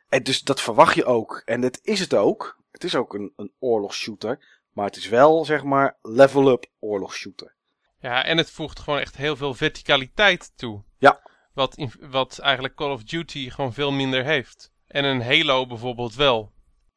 [0.08, 1.42] En dus dat verwacht je ook.
[1.44, 2.58] En dat is het ook.
[2.70, 4.62] Het is ook een, een oorlogsshooter.
[4.72, 7.54] Maar het is wel, zeg maar, level-up oorlogsshooter.
[7.98, 10.82] Ja, en het voegt gewoon echt heel veel verticaliteit toe.
[10.98, 11.20] Ja.
[11.52, 14.72] Wat, wat eigenlijk Call of Duty gewoon veel minder heeft.
[14.86, 16.52] En een Halo bijvoorbeeld wel.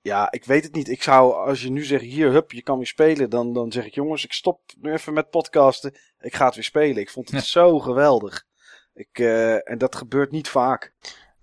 [0.08, 0.90] Ja, ik weet het niet.
[0.90, 3.30] Ik zou, als je nu zegt, hier, hup, je kan weer spelen.
[3.30, 5.98] Dan, dan zeg ik, jongens, ik stop nu even met podcasten.
[6.20, 7.02] Ik ga het weer spelen.
[7.02, 8.44] Ik vond het zo geweldig.
[8.94, 10.94] Ik, uh, en dat gebeurt niet vaak.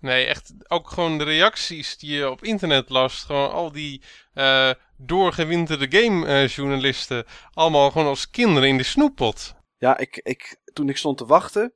[0.01, 3.23] Nee, echt ook gewoon de reacties die je op internet las.
[3.23, 4.03] Gewoon al die
[4.35, 7.25] uh, doorgewinterde gamejournalisten.
[7.53, 9.55] allemaal gewoon als kinderen in de snoeppot.
[9.79, 11.75] Ja, ik, ik, toen ik stond te wachten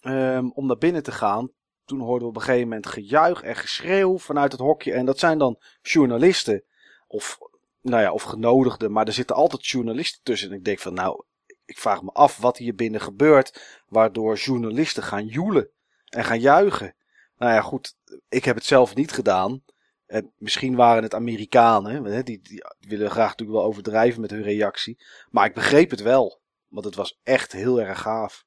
[0.00, 1.50] um, om naar binnen te gaan.
[1.84, 4.92] Toen hoorden we op een gegeven moment gejuich en geschreeuw vanuit het hokje.
[4.92, 6.64] En dat zijn dan journalisten.
[7.06, 7.38] Of,
[7.80, 8.92] nou ja, of genodigden.
[8.92, 10.50] Maar er zitten altijd journalisten tussen.
[10.50, 11.24] En ik denk van, nou,
[11.64, 13.82] ik vraag me af wat hier binnen gebeurt.
[13.88, 15.68] Waardoor journalisten gaan joelen
[16.08, 16.94] en gaan juichen.
[17.38, 17.96] Nou ja, goed,
[18.28, 19.62] ik heb het zelf niet gedaan.
[20.06, 24.42] En misschien waren het Amerikanen, hè, die, die, willen graag natuurlijk wel overdrijven met hun
[24.42, 25.04] reactie.
[25.30, 28.44] Maar ik begreep het wel, want het was echt heel erg gaaf.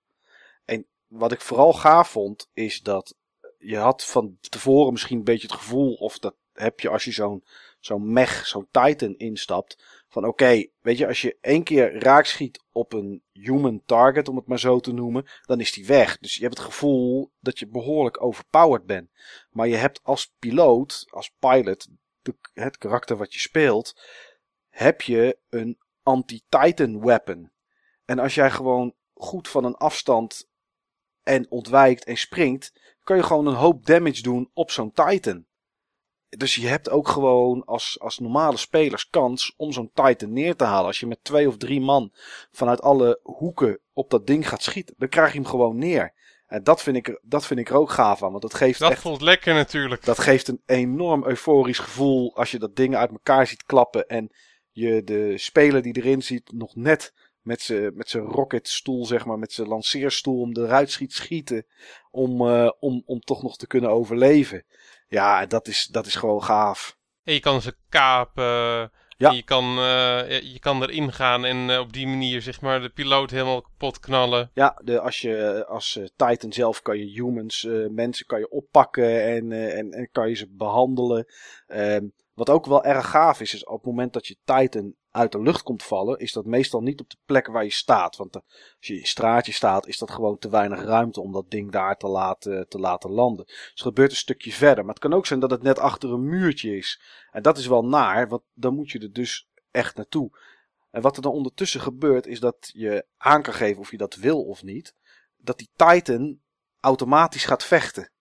[0.65, 3.15] En wat ik vooral gaaf vond, is dat
[3.57, 7.11] je had van tevoren misschien een beetje het gevoel, of dat heb je als je
[7.11, 7.43] zo'n
[7.79, 10.03] zo'n mech, zo'n Titan instapt.
[10.07, 14.47] Van oké, weet je, als je één keer raakschiet op een human target, om het
[14.47, 16.17] maar zo te noemen, dan is die weg.
[16.17, 19.09] Dus je hebt het gevoel dat je behoorlijk overpowered bent.
[19.49, 21.87] Maar je hebt als piloot, als pilot,
[22.53, 24.01] het karakter wat je speelt,
[24.69, 27.51] heb je een anti-Titan weapon.
[28.05, 30.47] En als jij gewoon goed van een afstand
[31.27, 35.45] en ontwijkt en springt, kan je gewoon een hoop damage doen op zo'n Titan.
[36.29, 40.63] Dus je hebt ook gewoon als, als normale spelers kans om zo'n Titan neer te
[40.63, 40.85] halen.
[40.85, 42.13] Als je met twee of drie man
[42.51, 46.13] vanuit alle hoeken op dat ding gaat schieten, dan krijg je hem gewoon neer.
[46.47, 48.29] En dat vind ik, dat vind ik er ook gaaf aan.
[48.29, 48.79] Want dat geeft.
[48.79, 50.05] Dat echt, voelt lekker natuurlijk.
[50.05, 54.07] Dat geeft een enorm euforisch gevoel als je dat ding uit elkaar ziet klappen.
[54.07, 54.31] En
[54.71, 57.13] je de speler die erin ziet nog net
[57.47, 61.65] met zijn met rocketstoel, zeg maar, met zijn lanceerstoel om eruit schiet schieten.
[62.11, 64.65] Om, uh, om, om toch nog te kunnen overleven.
[65.07, 66.97] Ja, dat is, dat is gewoon gaaf.
[67.23, 68.91] En je kan ze kapen.
[69.17, 69.31] Ja.
[69.31, 72.89] Je, kan, uh, je kan erin gaan en uh, op die manier zeg maar de
[72.89, 74.51] piloot helemaal kapot knallen.
[74.53, 79.23] Ja, de, als je als uh, Titan zelf kan je humans, mensen kan je oppakken
[79.23, 81.25] en, en, en kan je ze behandelen.
[81.67, 85.31] Ehm, wat ook wel erg gaaf is, is op het moment dat je Titan uit
[85.31, 88.15] de lucht komt vallen, is dat meestal niet op de plek waar je staat.
[88.15, 88.43] Want als
[88.79, 92.07] je in straatje staat, is dat gewoon te weinig ruimte om dat ding daar te
[92.07, 93.45] laten, te laten landen.
[93.45, 94.85] Dus het gebeurt een stukje verder.
[94.85, 97.01] Maar het kan ook zijn dat het net achter een muurtje is.
[97.31, 100.37] En dat is wel naar, want dan moet je er dus echt naartoe.
[100.91, 104.15] En wat er dan ondertussen gebeurt, is dat je aan kan geven of je dat
[104.15, 104.95] wil of niet.
[105.37, 106.39] Dat die Titan
[106.79, 108.11] automatisch gaat vechten.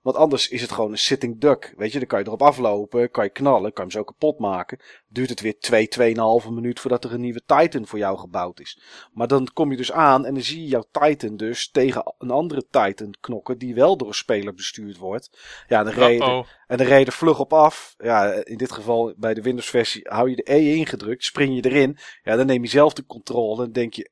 [0.00, 1.74] Want anders is het gewoon een sitting duck.
[1.76, 4.38] Weet je, dan kan je erop aflopen, kan je knallen, kan je hem zo kapot
[4.38, 4.78] maken.
[5.08, 8.60] Duurt het weer 2, twee, 2,5 minuut voordat er een nieuwe Titan voor jou gebouwd
[8.60, 8.82] is.
[9.12, 12.30] Maar dan kom je dus aan en dan zie je jouw Titan dus tegen een
[12.30, 15.38] andere Titan knokken die wel door een speler bestuurd wordt.
[15.68, 17.94] Ja, dan reden, en dan reden vlug op af.
[17.98, 21.70] Ja, in dit geval bij de Windows versie hou je de E ingedrukt, spring je
[21.70, 21.98] erin.
[22.22, 24.10] Ja, dan neem je zelf de controle en denk je,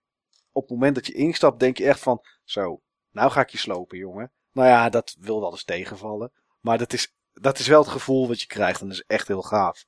[0.52, 3.58] op het moment dat je instapt, denk je echt van, zo, nou ga ik je
[3.58, 4.32] slopen, jongen.
[4.52, 6.32] Nou ja, dat wil wel eens tegenvallen.
[6.60, 9.28] Maar dat is, dat is wel het gevoel wat je krijgt en dat is echt
[9.28, 9.84] heel gaaf.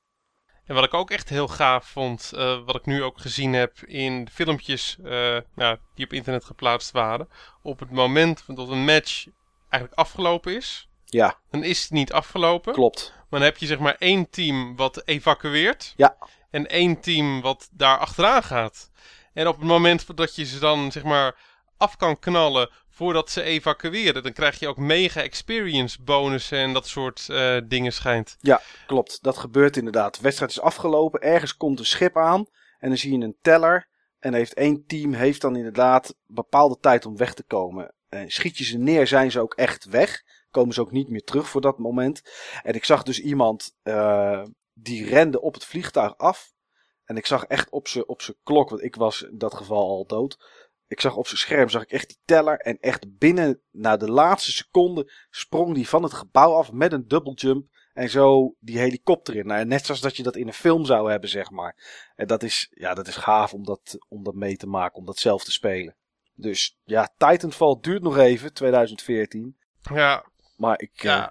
[0.65, 3.79] En wat ik ook echt heel gaaf vond, uh, wat ik nu ook gezien heb
[3.79, 7.29] in de filmpjes uh, nou, die op internet geplaatst waren.
[7.61, 9.27] Op het moment dat een match
[9.69, 11.39] eigenlijk afgelopen is, ja.
[11.49, 12.73] dan is het niet afgelopen.
[12.73, 13.13] Klopt.
[13.15, 15.93] Maar dan heb je zeg maar één team wat evacueert.
[15.97, 16.17] Ja.
[16.49, 18.91] En één team wat daar achteraan gaat.
[19.33, 21.35] En op het moment dat je ze dan zeg maar
[21.81, 26.87] af kan knallen voordat ze evacueren, dan krijg je ook mega experience bonussen en dat
[26.87, 28.37] soort uh, dingen schijnt.
[28.39, 29.23] Ja, klopt.
[29.23, 30.15] Dat gebeurt inderdaad.
[30.15, 32.45] De wedstrijd is afgelopen, ergens komt een schip aan
[32.79, 33.89] en dan zie je een teller.
[34.19, 37.93] En heeft één team heeft dan inderdaad bepaalde tijd om weg te komen.
[38.09, 40.23] En schiet je ze neer, zijn ze ook echt weg.
[40.51, 42.21] Komen ze ook niet meer terug voor dat moment.
[42.63, 46.53] En ik zag dus iemand uh, die rende op het vliegtuig af.
[47.05, 50.05] En ik zag echt op zijn op klok, want ik was in dat geval al
[50.05, 50.37] dood.
[50.91, 52.57] Ik zag op zijn scherm zag ik echt die teller.
[52.57, 57.07] En echt binnen, na de laatste seconde, sprong die van het gebouw af met een
[57.07, 57.65] double jump.
[57.93, 59.45] En zo die helikopter in.
[59.45, 61.75] Nou, net zoals dat je dat in een film zou hebben, zeg maar.
[62.15, 65.05] En dat is, ja, dat is gaaf om dat, om dat mee te maken, om
[65.05, 65.95] dat zelf te spelen.
[66.35, 69.57] Dus ja, Titanfall duurt nog even, 2014.
[69.93, 70.25] Ja.
[70.57, 71.01] Maar ik...
[71.01, 71.27] Ja, uh,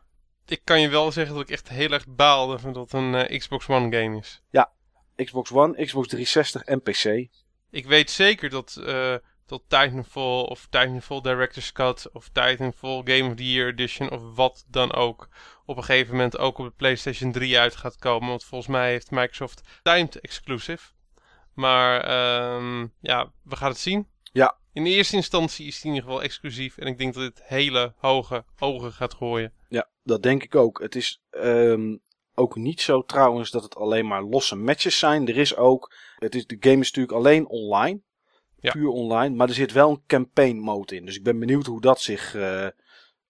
[0.47, 3.39] ik kan je wel zeggen dat ik echt heel erg baalde van dat een uh,
[3.39, 4.43] Xbox One game is.
[4.51, 4.73] Ja,
[5.17, 7.29] Xbox One, Xbox 360 en PC.
[7.71, 9.15] Ik weet zeker dat, uh,
[9.51, 14.65] dat Titanfall of Titanfall Director's Cut of Titanfall Game of the Year Edition of wat
[14.69, 15.29] dan ook
[15.67, 18.29] op een gegeven moment ook op de PlayStation 3 uit gaat komen.
[18.29, 20.93] Want volgens mij heeft Microsoft timed exclusive.
[21.55, 21.95] Maar
[22.55, 24.09] um, ja, we gaan het zien.
[24.33, 24.59] Ja.
[24.73, 26.79] In eerste instantie is het in ieder geval exclusief.
[26.79, 29.53] En ik denk dat dit hele hoge ogen gaat gooien.
[29.69, 30.81] Ja, dat denk ik ook.
[30.81, 32.01] Het is um,
[32.35, 35.29] ook niet zo trouwens dat het alleen maar losse matches zijn.
[35.29, 35.95] Er is ook.
[36.19, 38.01] Het is, de game is natuurlijk alleen online.
[38.61, 38.73] Ja.
[38.73, 39.35] Puur online.
[39.35, 41.07] Maar er zit wel een campaign mode in.
[41.07, 42.35] Dus ik ben benieuwd hoe dat zich.
[42.35, 42.67] Uh,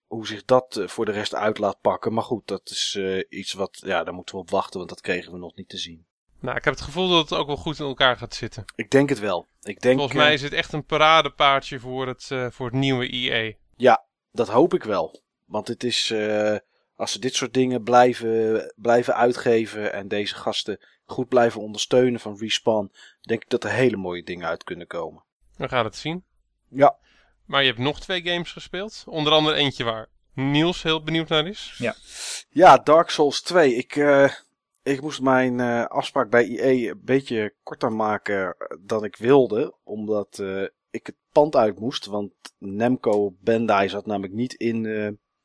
[0.07, 2.13] hoe zich dat uh, voor de rest uit laat pakken.
[2.13, 3.83] Maar goed, dat is uh, iets wat.
[3.85, 4.79] Ja, daar moeten we op wachten.
[4.79, 6.07] Want dat kregen we nog niet te zien.
[6.41, 8.65] Nou, ik heb het gevoel dat het ook wel goed in elkaar gaat zitten.
[8.75, 9.47] Ik denk het wel.
[9.63, 13.53] Ik denk, Volgens mij is het echt een paradepaardje voor het, voor het nieuwe EA.
[13.77, 15.23] Ja, dat hoop ik wel.
[15.45, 16.15] Want het is,
[17.01, 22.39] als ze dit soort dingen blijven, blijven uitgeven en deze gasten goed blijven ondersteunen van
[22.39, 25.25] Respawn, denk ik dat er hele mooie dingen uit kunnen komen.
[25.57, 26.25] We gaan het zien.
[26.69, 26.97] Ja.
[27.45, 29.05] Maar je hebt nog twee games gespeeld.
[29.07, 31.75] Onder andere eentje waar Niels heel benieuwd naar is.
[31.79, 31.95] Ja.
[32.51, 33.75] Ja, Dark Souls 2.
[33.75, 34.33] Ik, uh,
[34.83, 39.75] ik moest mijn uh, afspraak bij IE een beetje korter maken dan ik wilde.
[39.85, 42.07] Omdat uh, ik het pand uit moest.
[42.07, 44.85] Want Nemco Bandai zat namelijk niet in,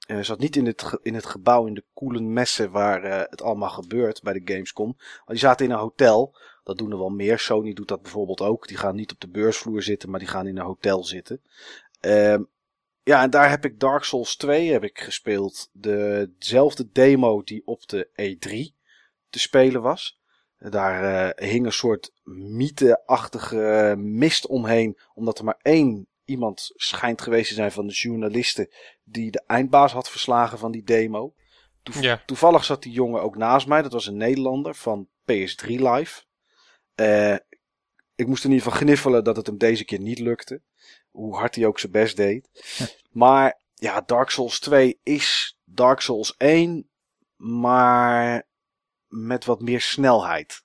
[0.08, 3.70] uh, zat niet in, het, in het gebouw in de koelen messen waar het allemaal
[3.70, 4.94] gebeurt bij de Gamescom.
[4.98, 6.36] Maar die zaten in een hotel.
[6.64, 7.40] Dat doen er wel meer.
[7.40, 8.68] Sony doet dat bijvoorbeeld ook.
[8.68, 11.42] Die gaan niet op de beursvloer zitten, maar die gaan in een hotel zitten.
[12.02, 12.38] Uh,
[13.04, 15.70] ja, en daar heb ik Dark Souls 2 heb ik gespeeld.
[15.72, 18.84] De, dezelfde demo die op de E3
[19.30, 20.20] te spelen was.
[20.58, 27.48] Daar uh, hing een soort mythe-achtige mist omheen, omdat er maar één iemand schijnt geweest
[27.48, 28.70] te zijn van de journalisten
[29.04, 31.34] die de eindbaas had verslagen van die demo.
[31.84, 32.24] Toev ja.
[32.26, 36.24] Toevallig zat die jongen ook naast mij, dat was een Nederlander van PS3 Live.
[36.96, 37.36] Uh,
[38.16, 40.62] ik moest in ieder geval gniffelen dat het hem deze keer niet lukte.
[41.12, 42.50] Hoe hard hij ook zijn best deed.
[43.12, 46.90] maar ja, Dark Souls 2 is Dark Souls 1,
[47.36, 48.48] maar
[49.08, 50.64] met wat meer snelheid.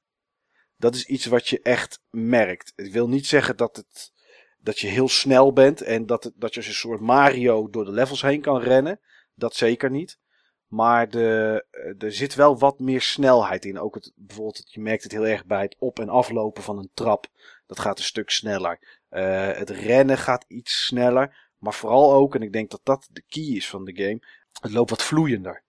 [0.76, 2.72] Dat is iets wat je echt merkt.
[2.76, 4.12] Ik wil niet zeggen dat, het,
[4.60, 7.90] dat je heel snel bent en dat, dat je als een soort Mario door de
[7.90, 9.00] levels heen kan rennen.
[9.34, 10.18] Dat zeker niet.
[10.66, 11.64] Maar de,
[11.98, 13.78] er zit wel wat meer snelheid in.
[13.78, 16.90] Ook het, bijvoorbeeld, je merkt het heel erg bij het op- en aflopen van een
[16.94, 17.26] trap.
[17.66, 19.04] Dat gaat een stuk sneller.
[19.10, 21.48] Uh, het rennen gaat iets sneller.
[21.58, 24.22] Maar vooral ook, en ik denk dat dat de key is van de game,
[24.60, 25.62] het loopt wat vloeiender.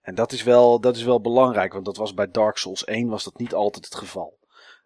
[0.00, 3.08] En dat is wel, dat is wel belangrijk, want dat was bij Dark Souls 1
[3.08, 4.38] was dat niet altijd het geval.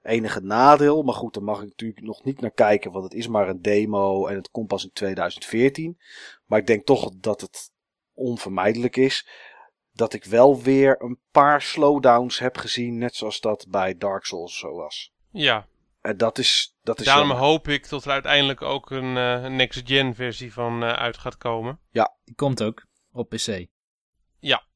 [0.03, 3.29] Enige nadeel, maar goed, daar mag ik natuurlijk nog niet naar kijken, want het is
[3.29, 5.99] maar een demo en het komt pas in 2014.
[6.47, 7.71] Maar ik denk toch dat het
[8.15, 9.29] onvermijdelijk is
[9.99, 14.59] dat ik wel weer een paar slowdowns heb gezien, net zoals dat bij Dark Souls
[14.59, 15.13] zo was.
[15.31, 15.67] Ja.
[16.01, 17.47] En dat is, dat is Daarom jammer.
[17.47, 21.37] hoop ik dat er uiteindelijk ook een, uh, een next-gen versie van uh, uit gaat
[21.37, 21.81] komen.
[21.91, 22.17] Ja.
[22.25, 23.67] Die komt ook op PC.
[24.39, 24.67] Ja,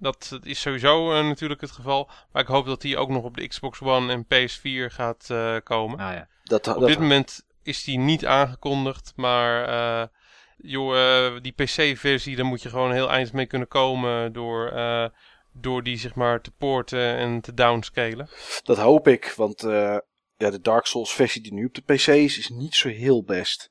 [0.00, 2.10] dat, is sowieso uh, natuurlijk het geval.
[2.32, 5.56] Maar ik hoop dat die ook nog op de Xbox One en PS4 gaat uh,
[5.64, 5.98] komen.
[5.98, 6.28] Ah, ja.
[6.44, 10.06] dat, op dat, dit moment is die niet aangekondigd, maar uh,
[10.56, 14.72] joh, die PC-versie, daar moet je gewoon heel eind mee kunnen komen door,
[15.52, 18.28] door die zeg maar te porten en te downscalen.
[18.62, 19.60] Dat hoop ik, want
[20.40, 23.24] ja, de Dark Souls versie die nu op de PC is, is niet zo heel
[23.24, 23.70] best.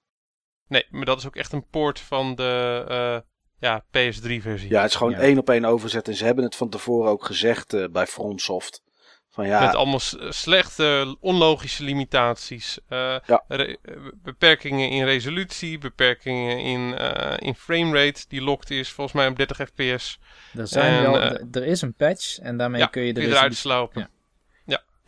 [0.67, 4.69] Nee, maar dat is ook echt een poort van de uh, ja, PS3-versie.
[4.69, 6.07] Ja, het is gewoon één op één overzet.
[6.07, 8.81] En ze hebben het van tevoren ook gezegd uh, bij FromSoft.
[9.29, 12.79] Van, ja, Met allemaal slechte, onlogische limitaties.
[12.89, 13.43] Uh, ja.
[14.23, 16.97] beperkingen in resolutie, beperkingen in,
[17.37, 20.19] in framerate die locked is, volgens mij op 30 fps.
[20.53, 24.01] Er, zijn wel, er is een patch en daarmee ja, kun je de eruit slopen.
[24.01, 24.09] Ja.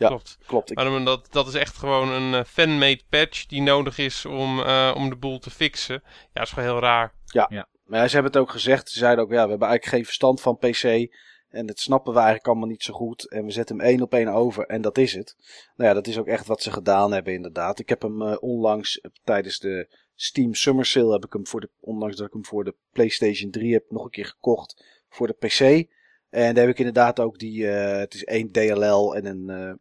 [0.02, 0.38] Ja, klopt.
[0.46, 0.74] klopt.
[0.74, 4.92] Maar dat, dat is echt gewoon een uh, fan-made patch die nodig is om, uh,
[4.96, 6.02] om de boel te fixen.
[6.04, 7.12] Ja, dat is gewoon heel raar.
[7.24, 7.46] Ja.
[7.50, 8.90] ja, maar ze hebben het ook gezegd.
[8.90, 11.14] Ze zeiden ook, ja, we hebben eigenlijk geen verstand van PC.
[11.48, 13.30] En dat snappen we eigenlijk allemaal niet zo goed.
[13.30, 15.36] En we zetten hem één op één over en dat is het.
[15.76, 17.78] Nou ja, dat is ook echt wat ze gedaan hebben inderdaad.
[17.78, 21.70] Ik heb hem uh, onlangs tijdens de Steam Summer Sale heb ik hem voor de,
[21.80, 25.32] ondanks dat ik hem voor de PlayStation 3 heb, nog een keer gekocht voor de
[25.32, 25.90] PC.
[26.30, 29.80] En daar heb ik inderdaad ook die, het is één DLL en een,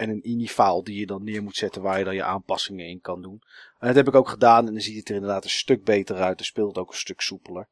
[0.00, 3.00] en een ini-file die je dan neer moet zetten waar je dan je aanpassingen in
[3.00, 3.42] kan doen.
[3.78, 6.16] En dat heb ik ook gedaan en dan ziet het er inderdaad een stuk beter
[6.16, 6.38] uit.
[6.38, 7.68] En speelt het ook een stuk soepeler.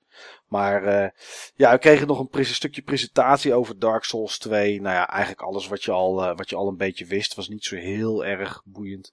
[0.46, 1.08] Maar uh,
[1.54, 4.80] ja, we kregen nog een, stukje presentatie over Dark Souls 2.
[4.80, 7.34] Nou ja, eigenlijk alles wat je al, uh, wat je al een beetje wist.
[7.34, 9.12] Was niet zo heel erg boeiend.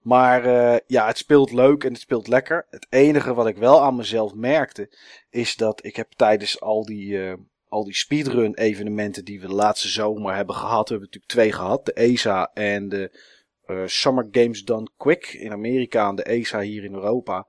[0.00, 2.66] Maar uh, ja, het speelt leuk en het speelt lekker.
[2.70, 4.90] Het enige wat ik wel aan mezelf merkte,
[5.30, 7.36] is dat ik heb tijdens al die
[7.72, 10.88] al die speedrun evenementen die we de laatste zomer hebben gehad.
[10.88, 11.84] We hebben natuurlijk twee gehad.
[11.86, 13.18] De ESA en de
[13.66, 17.46] uh, Summer Games Done Quick in Amerika en de ESA hier in Europa.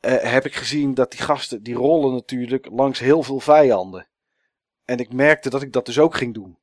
[0.00, 4.08] Uh, heb ik gezien dat die gasten, die rollen natuurlijk langs heel veel vijanden.
[4.84, 6.58] En ik merkte dat ik dat dus ook ging doen.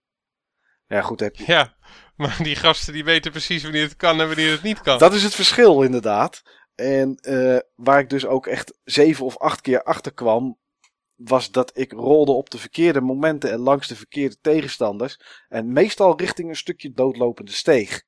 [0.88, 1.20] Ja, goed.
[1.20, 1.44] Heb je...
[1.48, 1.76] Ja,
[2.16, 4.98] maar die gasten die weten precies wanneer het kan en wanneer het niet kan.
[4.98, 6.44] Dat is het verschil inderdaad.
[6.76, 10.58] En uh, waar ik dus ook echt zeven of acht keer achter kwam,
[11.16, 15.20] was dat ik rolde op de verkeerde momenten en langs de verkeerde tegenstanders.
[15.50, 18.04] En meestal richting een stukje doodlopende steeg.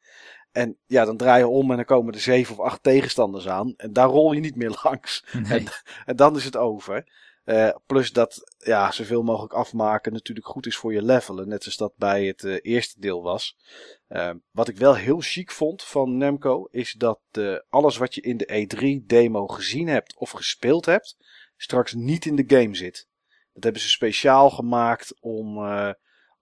[0.51, 3.73] En ja, dan draai je om en dan komen er zeven of acht tegenstanders aan.
[3.77, 5.25] En daar rol je niet meer langs.
[5.31, 5.65] En,
[6.05, 7.25] en, dan is het over.
[7.45, 11.47] Uh, plus dat ja, zoveel mogelijk afmaken natuurlijk goed is voor je levelen.
[11.47, 13.57] Net zoals dat bij het uh, eerste deel was.
[14.09, 17.19] Uh, wat ik wel heel chic vond van Nemco is dat
[17.69, 21.17] alles wat je in de E3 demo gezien hebt of gespeeld hebt
[21.57, 23.07] straks niet in de game zit.
[23.53, 25.91] Dat hebben ze speciaal gemaakt om, uh,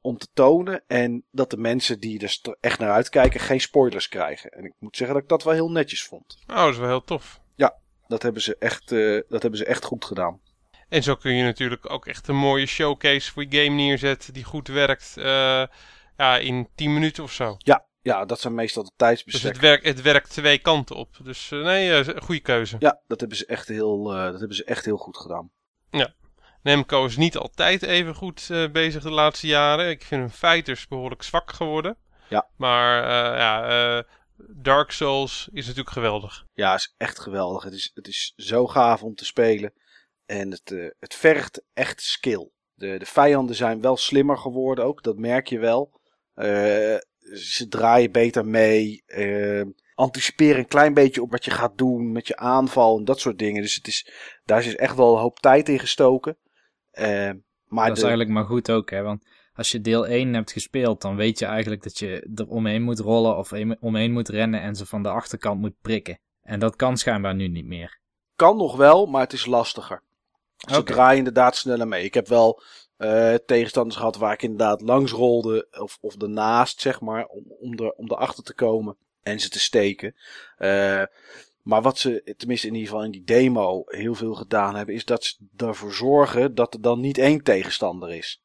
[0.01, 0.83] om te tonen.
[0.87, 4.51] En dat de mensen die er echt naar uitkijken geen spoilers krijgen.
[4.51, 6.37] En ik moet zeggen dat ik dat wel heel netjes vond.
[6.47, 7.41] Oh, dat is wel heel tof.
[7.55, 10.41] Ja, dat hebben ze echt, uh, dat hebben ze echt goed gedaan.
[10.89, 14.43] En zo kun je natuurlijk ook echt een mooie showcase voor je game neerzetten die
[14.43, 15.13] goed werkt.
[15.17, 15.65] Uh,
[16.17, 17.55] ja, in 10 minuten of zo.
[17.57, 19.41] Ja, ja, dat zijn meestal de tijdsbestek.
[19.41, 21.17] Dus het, werkt, het werkt twee kanten op.
[21.23, 22.75] Dus uh, nee, uh, goede keuze.
[22.79, 25.51] Ja, dat hebben, ze echt heel, uh, dat hebben ze echt heel goed gedaan.
[25.89, 26.13] Ja.
[26.61, 29.89] Nemco is niet altijd even goed bezig de laatste jaren.
[29.89, 31.97] Ik vind hun fighters behoorlijk zwak geworden.
[32.29, 32.47] Ja.
[32.57, 34.03] Maar ja,
[34.37, 36.45] Dark Souls is natuurlijk geweldig.
[36.53, 37.63] Ja, is echt geweldig.
[37.63, 39.73] Het is, het is zo gaaf om te spelen.
[40.25, 42.49] En het, het vergt echt skill.
[42.73, 45.99] De, de vijanden zijn wel slimmer geworden ook, dat merk je wel.
[46.35, 46.97] Uh,
[47.33, 49.03] ze draaien beter mee.
[49.07, 53.19] Uh, anticiperen een klein beetje op wat je gaat doen met je aanval en dat
[53.19, 53.61] soort dingen.
[53.61, 54.11] Dus het is,
[54.45, 56.37] daar is echt wel een hoop tijd in gestoken.
[56.93, 57.31] Uh,
[57.67, 59.01] maar dat is eigenlijk maar goed ook, hè?
[59.01, 62.81] Want als je deel 1 hebt gespeeld, dan weet je eigenlijk dat je er omheen
[62.81, 66.19] moet rollen of omheen moet rennen en ze van de achterkant moet prikken.
[66.41, 67.99] En dat kan schijnbaar nu niet meer.
[68.35, 70.01] Kan nog wel, maar het is lastiger.
[70.57, 70.95] Ze okay.
[70.95, 72.03] draaien inderdaad sneller mee.
[72.03, 72.61] Ik heb wel
[72.97, 77.79] uh, tegenstanders gehad waar ik inderdaad langs rolde of, of ernaast, zeg maar, om, om,
[77.79, 80.15] er, om erachter te komen en ze te steken.
[80.57, 81.03] Uh,
[81.61, 85.05] maar wat ze, tenminste in ieder geval in die demo, heel veel gedaan hebben, is
[85.05, 88.41] dat ze ervoor zorgen dat er dan niet één tegenstander is.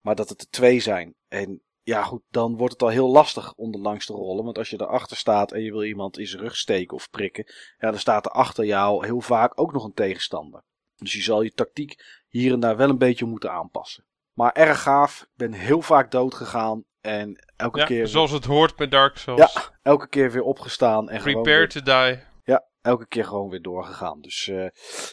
[0.00, 1.14] Maar dat het er twee zijn.
[1.28, 4.44] En ja, goed, dan wordt het al heel lastig om er langs te rollen.
[4.44, 7.44] Want als je erachter staat en je wil iemand in zijn rug steken of prikken,
[7.78, 10.62] ja, dan staat er achter jou heel vaak ook nog een tegenstander.
[10.96, 14.04] Dus je zal je tactiek hier en daar wel een beetje moeten aanpassen.
[14.32, 15.20] Maar erg gaaf.
[15.20, 16.84] Ik ben heel vaak dood gegaan.
[17.00, 18.08] En elke ja, keer.
[18.08, 19.52] Zoals het hoort met Dark Souls.
[19.52, 21.10] Ja, elke keer weer opgestaan.
[21.10, 22.22] En Prepare weer, to die.
[22.44, 24.20] Ja, elke keer gewoon weer doorgegaan.
[24.20, 24.48] Dus.
[24.48, 24.66] Uh,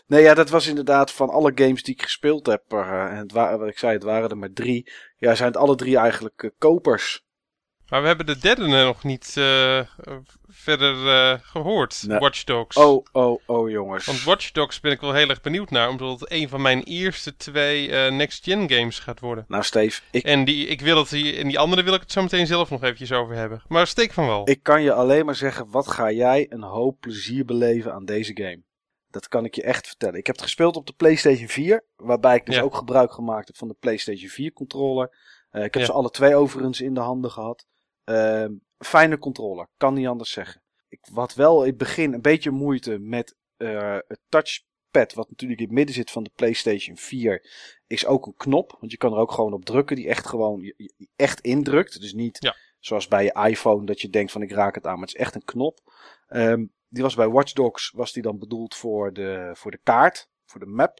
[0.07, 2.73] nee, ja, dat was inderdaad van alle games die ik gespeeld heb.
[2.73, 4.91] Uh, en het waren, wat ik zei, het waren er maar drie.
[5.17, 7.25] Ja, zijn het alle drie eigenlijk uh, kopers.
[7.91, 9.81] Maar we hebben de derde nog niet uh,
[10.47, 12.03] verder uh, gehoord.
[12.07, 12.19] Nee.
[12.19, 12.77] Watch Dogs.
[12.77, 14.05] Oh, oh, oh jongens.
[14.05, 15.89] Want Watch Dogs ben ik wel heel erg benieuwd naar.
[15.89, 19.45] Omdat het een van mijn eerste twee uh, next-gen games gaat worden.
[19.47, 20.23] Nou Steve, ik...
[20.23, 22.83] En die, ik wil het en die andere wil ik het zo meteen zelf nog
[22.83, 23.61] eventjes over hebben.
[23.67, 24.49] Maar steek van wel.
[24.49, 28.31] Ik kan je alleen maar zeggen, wat ga jij een hoop plezier beleven aan deze
[28.35, 28.63] game.
[29.09, 30.19] Dat kan ik je echt vertellen.
[30.19, 31.85] Ik heb het gespeeld op de PlayStation 4.
[31.95, 32.61] Waarbij ik dus ja.
[32.61, 35.09] ook gebruik gemaakt heb van de PlayStation 4 controller.
[35.51, 35.87] Uh, ik heb ja.
[35.87, 37.65] ze alle twee overigens in de handen gehad.
[38.05, 38.45] Uh,
[38.77, 40.61] fijne controller, kan niet anders zeggen.
[40.87, 45.59] Ik had wel in het begin een beetje moeite met uh, het touchpad, wat natuurlijk
[45.59, 47.45] in het midden zit van de PlayStation 4,
[47.87, 48.77] is ook een knop.
[48.79, 50.73] Want je kan er ook gewoon op drukken, die echt gewoon
[51.15, 52.01] echt indrukt.
[52.01, 55.07] Dus niet zoals bij je iPhone dat je denkt van ik raak het aan, maar
[55.07, 55.79] het is echt een knop.
[56.29, 60.29] Um, die was bij Watch Dogs was die dan bedoeld voor de, voor de kaart,
[60.45, 60.99] voor de map.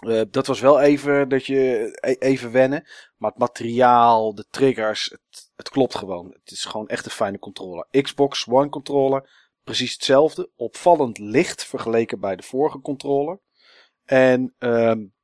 [0.00, 2.86] Uh, dat was wel even dat je e-, even wennen.
[3.16, 6.36] Maar het materiaal, de triggers, het, het klopt gewoon.
[6.42, 7.86] Het is gewoon echt een fijne controller.
[8.02, 9.30] Xbox One controller,
[9.64, 10.50] precies hetzelfde.
[10.56, 13.40] Opvallend licht vergeleken bij de vorige controller.
[14.04, 15.14] En um,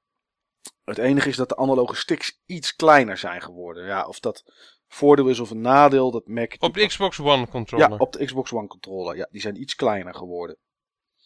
[0.84, 3.86] het enige is dat de analoge sticks iets kleiner zijn geworden.
[3.86, 4.44] Ja, of dat
[4.88, 6.62] voordeel is of een nadeel, dat merk ik.
[6.62, 7.90] Op de Xbox One controller?
[7.90, 9.16] Ja, op de Xbox One controller.
[9.16, 10.56] Ja, die zijn iets kleiner geworden.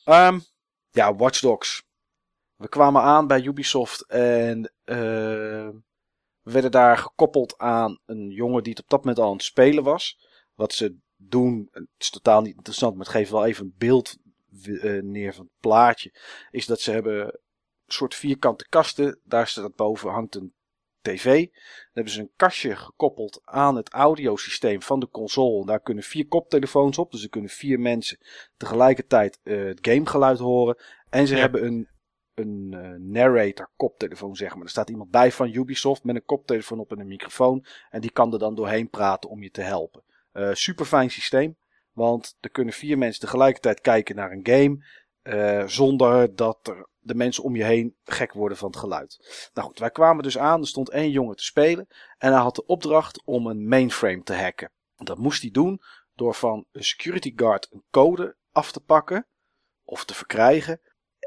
[0.04, 0.44] Um,
[0.90, 1.84] ja, Watch Dogs.
[2.62, 4.96] We kwamen aan bij Ubisoft en uh,
[6.42, 9.42] we werden daar gekoppeld aan een jongen die het op dat moment al aan het
[9.42, 10.18] spelen was.
[10.54, 14.16] Wat ze doen, het is totaal niet interessant, maar het geeft wel even een beeld
[14.64, 16.14] uh, neer van het plaatje.
[16.50, 17.38] Is dat ze hebben een
[17.86, 19.20] soort vierkante kasten.
[19.24, 20.54] Daar staat boven hangt een
[21.00, 21.44] tv.
[21.44, 25.66] Dan hebben ze een kastje gekoppeld aan het audiosysteem van de console.
[25.66, 27.10] Daar kunnen vier koptelefoons op.
[27.10, 28.18] Dus er kunnen vier mensen
[28.56, 30.76] tegelijkertijd uh, het gamegeluid horen.
[31.10, 31.88] En ze hebben een,
[32.34, 34.64] een uh, narrator koptelefoon, zeg maar.
[34.64, 37.64] Er staat iemand bij van Ubisoft met een koptelefoon op en een microfoon.
[37.90, 40.02] En die kan er dan doorheen praten om je te helpen.
[40.32, 41.56] Uh, super fijn systeem.
[41.92, 44.84] Want er kunnen vier mensen tegelijkertijd kijken naar een game.
[45.22, 49.48] Uh, zonder dat er de mensen om je heen gek worden van het geluid.
[49.54, 50.60] Nou goed, wij kwamen dus aan.
[50.60, 51.86] Er stond één jongen te spelen.
[52.18, 54.70] En hij had de opdracht om een mainframe te hacken.
[54.96, 55.82] Dat moest hij doen
[56.14, 59.26] door van een security guard een code af te pakken.
[59.84, 60.80] Of te verkrijgen.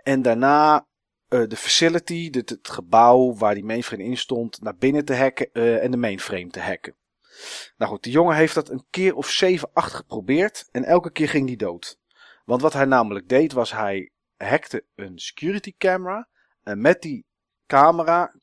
[0.03, 0.88] En daarna
[1.30, 5.84] uh, de facility, het, gebouw waar die mainframe in stond, naar binnen te hacken uh,
[5.84, 6.95] en de mainframe te hacken.
[7.78, 11.30] Nou goed, die jongen heeft dat een keer of 7, 8 geprobeerd en elke keer
[11.30, 11.99] ging die dood.
[12.45, 16.28] Want wat hij namelijk deed was hij hackte een security camera.
[16.63, 17.26] En met die
[17.67, 18.36] camera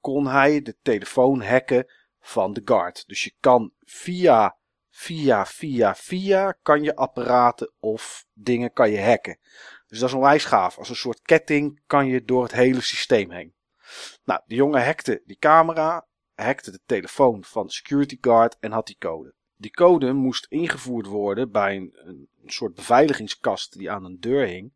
[0.00, 1.86] kon hij de telefoon hacken
[2.20, 3.04] van de guard.
[3.06, 4.56] Dus je kan via,
[4.90, 9.38] via, via, via kan je apparaten of dingen kan je hacken.
[9.94, 10.78] Dus dat is onwijs gaaf.
[10.78, 13.54] Als een soort ketting kan je door het hele systeem heen.
[14.24, 18.86] Nou, de jongen hackte die camera, hackte de telefoon van de security guard en had
[18.86, 19.34] die code.
[19.56, 24.72] Die code moest ingevoerd worden bij een, een soort beveiligingskast die aan een deur hing.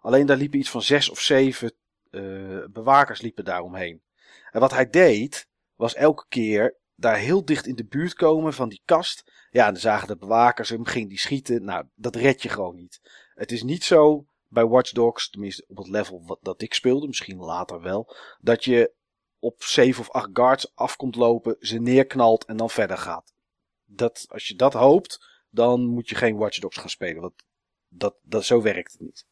[0.00, 1.72] Alleen daar liepen iets van zes of zeven
[2.10, 4.02] uh, bewakers liepen daar omheen.
[4.50, 8.68] En wat hij deed, was elke keer daar heel dicht in de buurt komen van
[8.68, 9.32] die kast.
[9.50, 11.64] Ja, dan zagen de bewakers hem, ging die schieten.
[11.64, 13.00] Nou, dat red je gewoon niet.
[13.34, 17.06] Het is niet zo bij Watch Dogs, tenminste op het level wat, dat ik speelde,
[17.06, 18.92] misschien later wel, dat je
[19.38, 23.34] op zeven of acht guards afkomt lopen, ze neerknalt en dan verder gaat.
[23.84, 27.20] Dat, als je dat hoopt, dan moet je geen Watch Dogs gaan spelen.
[27.20, 27.44] Want
[27.88, 29.26] dat, dat, zo werkt het niet.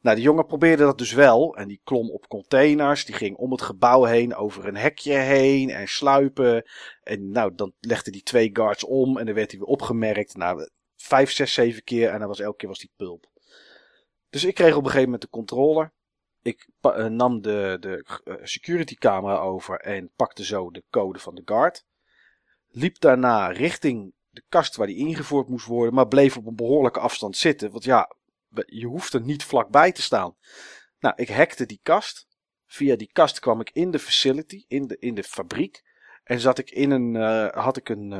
[0.00, 1.56] Nou, die jongen probeerde dat dus wel.
[1.56, 3.04] En die klom op containers.
[3.04, 6.64] Die ging om het gebouw heen, over een hekje heen en sluipen.
[7.02, 10.36] En nou, dan legde die twee guards om en dan werd hij weer opgemerkt.
[10.36, 13.34] Nou, vijf, zes, zeven keer en dan was elke keer was die pulp.
[14.30, 15.92] Dus ik kreeg op een gegeven moment de controller.
[16.42, 21.34] Ik uh, nam de, de uh, security camera over en pakte zo de code van
[21.34, 21.84] de guard.
[22.68, 27.00] Liep daarna richting de kast waar die ingevoerd moest worden, maar bleef op een behoorlijke
[27.00, 27.70] afstand zitten.
[27.70, 28.16] Want ja,
[28.66, 30.36] je hoeft er niet vlakbij te staan.
[30.98, 32.26] Nou, ik hackte die kast.
[32.66, 35.82] Via die kast kwam ik in de facility, in de, in de fabriek.
[36.24, 38.12] En zat ik in een, uh, had, ik een,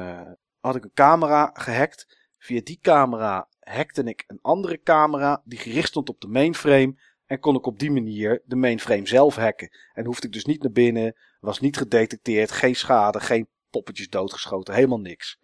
[0.60, 2.18] had ik een camera gehackt.
[2.38, 6.94] Via die camera hackte ik een andere camera die gericht stond op de mainframe.
[7.26, 9.70] En kon ik op die manier de mainframe zelf hacken.
[9.92, 14.74] En hoefde ik dus niet naar binnen, was niet gedetecteerd, geen schade, geen poppetjes doodgeschoten,
[14.74, 15.38] helemaal niks.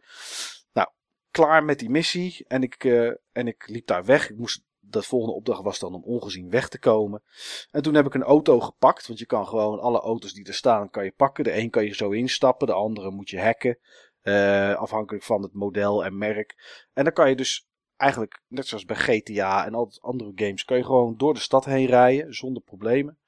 [0.73, 0.89] Nou,
[1.31, 4.31] klaar met die missie en ik, uh, en ik liep daar weg.
[4.31, 7.23] Ik moest de volgende opdracht was dan om ongezien weg te komen.
[7.71, 9.07] En toen heb ik een auto gepakt.
[9.07, 11.45] Want je kan gewoon alle auto's die er staan, kan je pakken.
[11.45, 13.79] De een kan je zo instappen, de andere moet je hacken.
[14.23, 16.55] Uh, afhankelijk van het model en merk.
[16.93, 17.67] En dan kan je dus
[18.03, 21.65] eigenlijk, net zoals bij GTA en al andere games, kan je gewoon door de stad
[21.65, 23.19] heen rijden zonder problemen.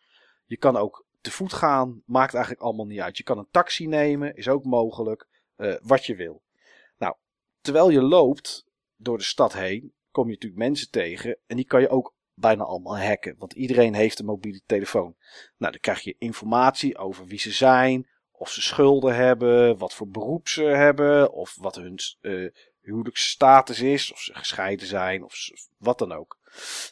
[0.44, 3.16] Je kan ook te voet gaan, maakt eigenlijk allemaal niet uit.
[3.16, 5.26] Je kan een taxi nemen, is ook mogelijk.
[5.56, 6.42] Uh, wat je wil.
[6.98, 7.14] Nou,
[7.60, 8.66] terwijl je loopt
[8.96, 12.64] door de stad heen, kom je natuurlijk mensen tegen en die kan je ook bijna
[12.64, 13.34] allemaal hacken.
[13.38, 15.14] Want iedereen heeft een mobiele telefoon.
[15.56, 20.08] Nou, dan krijg je informatie over wie ze zijn, of ze schulden hebben, wat voor
[20.08, 22.50] beroep ze hebben, of wat hun uh,
[22.84, 25.34] huwelijksstatus is, of ze gescheiden zijn, of
[25.78, 26.38] wat dan ook.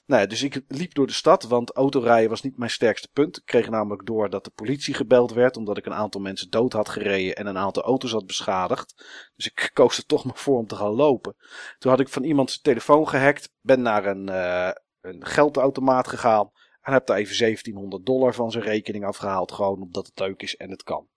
[0.07, 3.37] Nou ja, dus ik liep door de stad, want autorijden was niet mijn sterkste punt.
[3.37, 6.73] Ik kreeg namelijk door dat de politie gebeld werd, omdat ik een aantal mensen dood
[6.73, 9.05] had gereden en een aantal auto's had beschadigd.
[9.37, 11.37] Dus ik koos er toch maar voor om te gaan lopen.
[11.79, 14.71] Toen had ik van iemand zijn telefoon gehackt, ben naar een, uh,
[15.01, 20.07] een geldautomaat gegaan en heb daar even 1700 dollar van zijn rekening afgehaald, gewoon omdat
[20.07, 21.09] het leuk is en het kan.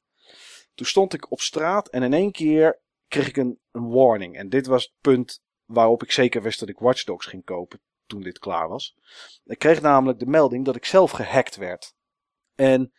[0.76, 4.38] Toen stond ik op straat en in één keer kreeg ik een, een warning.
[4.38, 7.80] En dit was het punt waarop ik zeker wist dat ik Watch Dogs ging kopen
[8.06, 8.96] toen dit klaar was.
[9.44, 11.96] Ik kreeg namelijk de melding dat ik zelf gehackt werd.
[12.56, 12.94] En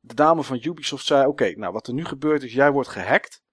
[0.00, 3.44] de dame van Ubisoft zei: Oké, nou wat er nu gebeurt is, jij wordt gehackt.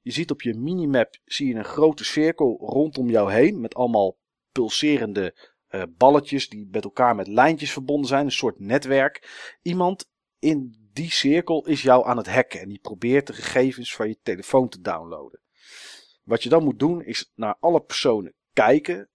[0.00, 4.18] Je ziet op je minimap zie je een grote cirkel rondom jou heen met allemaal
[4.52, 9.28] pulserende uh, balletjes die met elkaar met lijntjes verbonden zijn, een soort netwerk.
[9.62, 14.08] Iemand in die cirkel is jou aan het hacken en die probeert de gegevens van
[14.08, 15.40] je telefoon te downloaden.
[16.22, 19.08] Wat je dan moet doen is naar alle personen kijken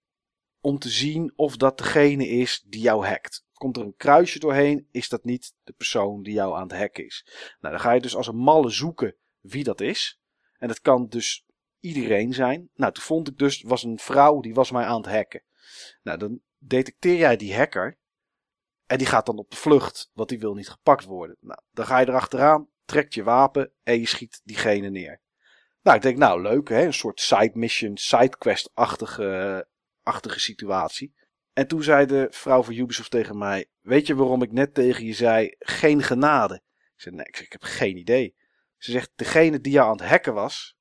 [0.62, 3.46] om te zien of dat degene is die jou hackt.
[3.54, 7.06] Komt er een kruisje doorheen, is dat niet de persoon die jou aan het hacken
[7.06, 7.26] is.
[7.60, 10.20] Nou, dan ga je dus als een malle zoeken wie dat is.
[10.58, 11.46] En dat kan dus
[11.80, 12.70] iedereen zijn.
[12.74, 15.44] Nou, toen vond ik dus, was een vrouw die was mij aan het hacken.
[16.04, 17.98] Nou, dan detecteer jij die hacker.
[18.94, 21.38] En die gaat dan op de vlucht, want die wil niet gepakt worden.
[21.40, 25.22] Nou, dan ga je erachteraan, trekt je wapen en je schiet diegene neer.
[25.82, 26.86] Nou, ik denk, nou leuk, hè?
[26.86, 29.68] een soort side mission, sidequest-achtige
[30.04, 31.14] achtige situatie.
[31.54, 35.06] En toen zei de vrouw van Ubisoft tegen mij: Weet je waarom ik net tegen
[35.06, 36.56] je zei: geen genade?
[36.76, 38.36] Ik zei: Nee, ik, heb geen idee.
[38.78, 40.78] Ze zegt: Degene die aan het hacken was,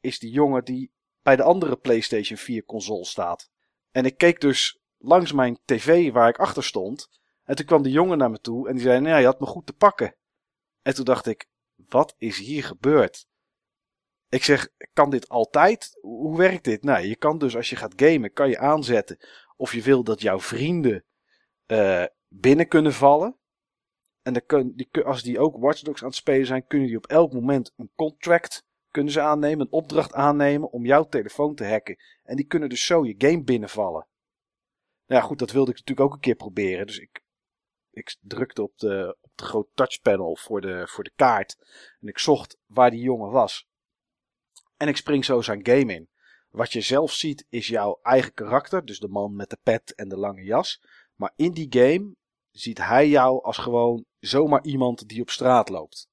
[0.00, 0.92] is die jongen die
[1.22, 3.50] bij de andere PlayStation 4 console staat.
[3.90, 7.20] En ik keek dus langs mijn tv waar ik achter stond.
[7.44, 9.46] En toen kwam die jongen naar me toe en die zei: Nou, je had me
[9.46, 10.16] goed te pakken.
[10.82, 13.26] En toen dacht ik: Wat is hier gebeurd?
[14.28, 15.98] Ik zeg, kan dit altijd?
[16.00, 16.82] Hoe werkt dit?
[16.82, 19.18] Nou, je kan dus als je gaat gamen, kan je aanzetten
[19.56, 21.04] of je wil dat jouw vrienden
[21.66, 23.38] uh, binnen kunnen vallen.
[24.22, 26.96] En dan kun, die, als die ook Watch Dogs aan het spelen zijn, kunnen die
[26.96, 31.64] op elk moment een contract kunnen ze aannemen, een opdracht aannemen om jouw telefoon te
[31.64, 31.96] hacken.
[32.22, 34.06] En die kunnen dus zo je game binnenvallen.
[35.06, 36.86] Nou ja, goed, dat wilde ik natuurlijk ook een keer proberen.
[36.86, 37.21] Dus ik,
[37.92, 41.56] ik drukte op de, op de grote touchpanel voor de, voor de kaart.
[42.00, 43.68] En ik zocht waar die jongen was.
[44.76, 46.08] En ik spring zo zijn game in.
[46.50, 50.08] Wat je zelf ziet is jouw eigen karakter, dus de man met de pet en
[50.08, 50.82] de lange jas.
[51.14, 52.14] Maar in die game
[52.50, 56.10] ziet hij jou als gewoon zomaar iemand die op straat loopt.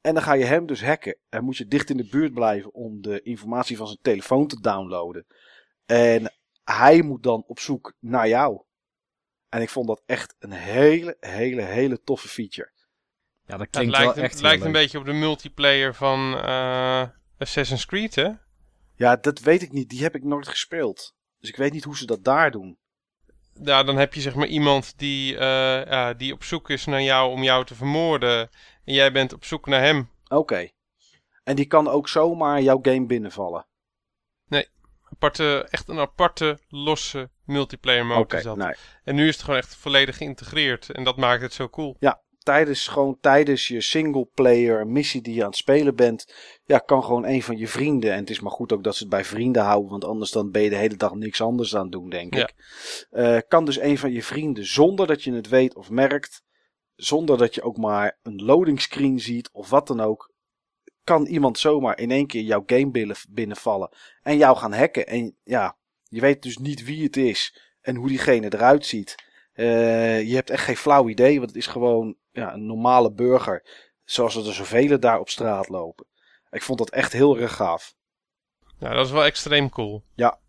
[0.00, 1.18] En dan ga je hem dus hacken.
[1.28, 4.60] En moet je dicht in de buurt blijven om de informatie van zijn telefoon te
[4.60, 5.26] downloaden.
[5.86, 6.32] En
[6.64, 8.62] hij moet dan op zoek naar jou.
[9.48, 12.72] En ik vond dat echt een hele, hele, hele toffe feature.
[13.46, 16.34] Ja, dat klinkt het lijkt, wel echt Het lijkt een beetje op de multiplayer van
[16.34, 18.30] uh, Assassin's Creed, hè?
[18.94, 19.88] Ja, dat weet ik niet.
[19.88, 21.14] Die heb ik nooit gespeeld.
[21.38, 22.78] Dus ik weet niet hoe ze dat daar doen.
[23.62, 25.40] Ja, dan heb je zeg maar iemand die, uh,
[25.84, 28.50] ja, die op zoek is naar jou om jou te vermoorden.
[28.84, 30.10] En jij bent op zoek naar hem.
[30.28, 30.68] Oké.
[31.44, 33.66] En die kan ook zomaar jouw game binnenvallen?
[35.18, 38.56] Aparte, echt een aparte, losse multiplayer mode okay, is dat.
[38.56, 38.74] Nee.
[39.04, 40.90] En nu is het gewoon echt volledig geïntegreerd.
[40.90, 41.96] En dat maakt het zo cool.
[41.98, 47.04] Ja, tijdens, gewoon tijdens je singleplayer missie die je aan het spelen bent, ja, kan
[47.04, 49.24] gewoon een van je vrienden, en het is maar goed ook dat ze het bij
[49.24, 52.10] vrienden houden, want anders dan ben je de hele dag niks anders aan het doen,
[52.10, 52.54] denk ik.
[53.10, 56.42] Uh, kan dus een van je vrienden, zonder dat je het weet of merkt,
[56.94, 60.32] zonder dat je ook maar een loading screen ziet of wat dan ook,
[61.08, 63.90] kan iemand zomaar in één keer jouw game binnenvallen
[64.22, 65.06] en jou gaan hacken.
[65.06, 69.14] En ja, je weet dus niet wie het is en hoe diegene eruit ziet.
[69.54, 73.86] Uh, je hebt echt geen flauw idee, want het is gewoon ja, een normale burger.
[74.04, 76.06] Zoals er zoveel daar op straat lopen.
[76.50, 77.94] Ik vond dat echt heel erg gaaf.
[78.78, 80.04] Ja, dat is wel extreem cool.
[80.14, 80.40] Ja.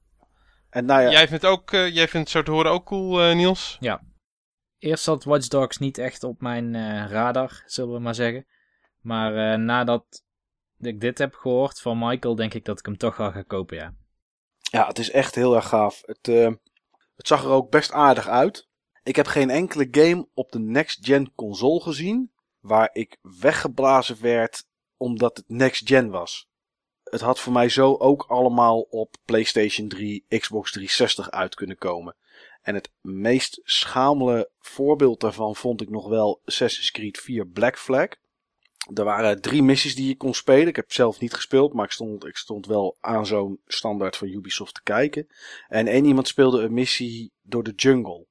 [0.70, 1.10] En nou ja...
[1.10, 3.78] Jij vindt, ook, uh, jij vindt zo te horen ook cool, uh, Niels?
[3.80, 4.02] Ja.
[4.78, 8.46] Eerst zat Watch Dogs niet echt op mijn uh, radar, zullen we maar zeggen.
[9.02, 10.28] Maar nadat
[10.80, 13.94] ik dit heb gehoord van Michael, denk ik dat ik hem toch ga kopen, ja.
[14.72, 16.02] Ja, het is echt heel erg gaaf.
[16.06, 16.26] Het,
[17.16, 18.68] het zag er ook best aardig uit.
[19.04, 24.68] Ik heb geen enkele game op de next-gen console gezien waar ik weggeblazen werd
[24.98, 26.50] omdat het next-gen was.
[27.04, 32.16] Het had voor mij zo ook allemaal op PlayStation 3, Xbox 360 uit kunnen komen.
[32.62, 38.08] En het meest schamele voorbeeld daarvan vond ik nog wel Assassin's Creed 4 Black Flag.
[38.94, 40.68] Er waren drie missies die je kon spelen.
[40.68, 44.28] Ik heb zelf niet gespeeld, maar ik stond, ik stond wel aan zo'n standaard van
[44.28, 45.28] Ubisoft te kijken.
[45.68, 48.26] En één iemand speelde een missie door de jungle.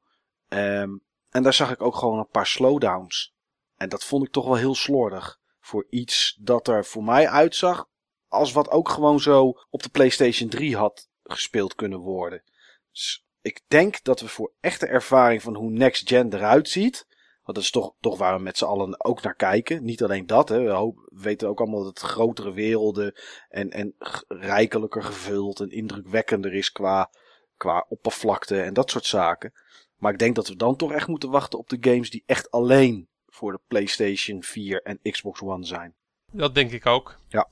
[0.49, 3.35] Um, en daar zag ik ook gewoon een paar slowdowns.
[3.77, 5.39] En dat vond ik toch wel heel slordig.
[5.61, 7.89] Voor iets dat er voor mij uitzag
[8.29, 12.43] als wat ook gewoon zo op de PlayStation 3 had gespeeld kunnen worden.
[12.91, 17.07] Dus ik denk dat we voor echte ervaring van hoe Next Gen eruit ziet.
[17.49, 19.85] Want dat is toch, toch waar we met z'n allen ook naar kijken.
[19.85, 20.63] Niet alleen dat, hè.
[20.63, 23.15] We, weten ook allemaal dat het grotere werelden
[23.49, 23.95] en, en
[24.29, 27.11] rijkelijker gevuld en indrukwekkender is qua,
[27.57, 29.53] qua oppervlakte en dat soort zaken.
[29.97, 32.51] Maar ik denk dat we dan toch echt moeten wachten op de games die echt
[32.51, 35.95] alleen voor de PlayStation 4 en Xbox One zijn.
[36.33, 37.19] Dat denk ik ook.
[37.29, 37.49] Ja.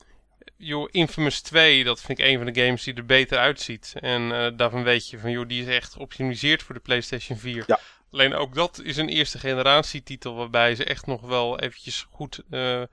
[0.91, 3.93] Infamous 2, dat vind ik een van de games die er beter uitziet.
[3.99, 7.63] En uh, daarvan weet je van, joh, die is echt geoptimiseerd voor de PlayStation 4.
[7.67, 7.79] Ja.
[8.11, 12.41] Alleen ook dat is een eerste generatie titel waarbij ze echt nog wel eventjes goed
[12.49, 12.83] uh,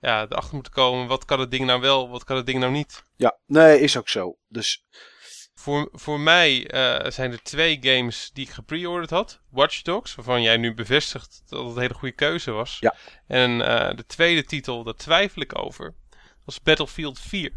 [0.00, 1.06] ja, erachter moeten komen.
[1.06, 3.04] Wat kan het ding nou wel, wat kan het ding nou niet?
[3.16, 4.38] Ja, nee, is ook zo.
[4.48, 4.84] Dus
[5.54, 9.40] voor, voor mij uh, zijn er twee games die ik gepreorderd had.
[9.50, 12.76] Watch Dogs, waarvan jij nu bevestigt dat het een hele goede keuze was.
[12.80, 12.94] Ja.
[13.26, 15.94] En uh, de tweede titel, daar twijfel ik over,
[16.44, 17.52] was Battlefield 4.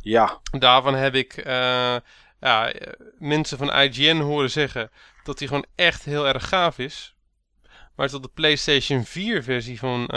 [0.00, 0.40] Ja.
[0.58, 1.44] Daarvan heb ik
[2.40, 2.72] ja,
[3.18, 4.90] mensen van IGN horen zeggen
[5.24, 7.14] dat die gewoon echt heel erg gaaf is.
[7.96, 10.08] Maar tot de PlayStation 4 versie van,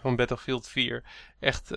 [0.00, 1.04] van Battlefield 4
[1.40, 1.70] echt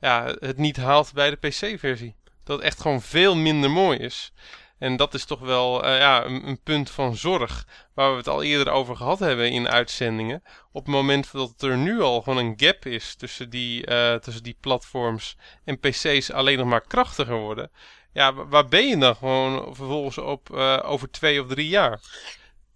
[0.00, 2.16] ja, het niet haalt bij de PC versie
[2.46, 4.32] dat het echt gewoon veel minder mooi is.
[4.78, 7.66] En dat is toch wel uh, ja, een, een, punt van zorg.
[7.94, 10.42] Waar we het al eerder over gehad hebben in uitzendingen.
[10.72, 13.84] Op het moment dat er nu al gewoon een gap is tussen die,
[14.20, 17.70] tussen die platforms en PC's alleen nog maar krachtiger worden.
[18.16, 22.00] Ja, waar ben je dan gewoon vervolgens op uh, over twee of drie jaar?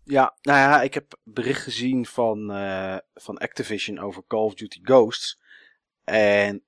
[0.05, 2.47] Ja, nou ja, ik heb bericht gezien van,
[3.15, 5.41] van Activision over Call of Duty Ghosts.
[6.05, 6.63] En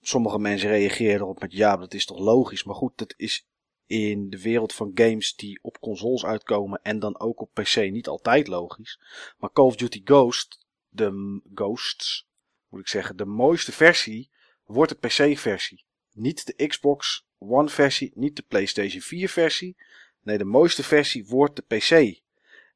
[0.00, 2.64] sommige mensen reageren erop met ja, dat is toch logisch.
[2.64, 3.48] Maar goed, dat is
[3.86, 8.08] in de wereld van games die op consoles uitkomen en dan ook op PC niet
[8.08, 9.00] altijd logisch.
[9.38, 12.28] Maar Call of Duty Ghost, de Ghosts,
[12.68, 14.30] moet ik zeggen, de mooiste versie
[14.64, 15.84] wordt de PC-versie.
[16.12, 19.76] Niet de Xbox One versie, niet de PlayStation 4 versie.
[20.22, 22.20] Nee, de mooiste versie wordt de PC.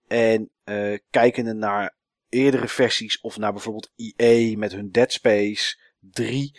[0.07, 1.97] En uh, kijkende naar
[2.29, 6.53] eerdere versies of naar bijvoorbeeld EA met hun Dead Space 3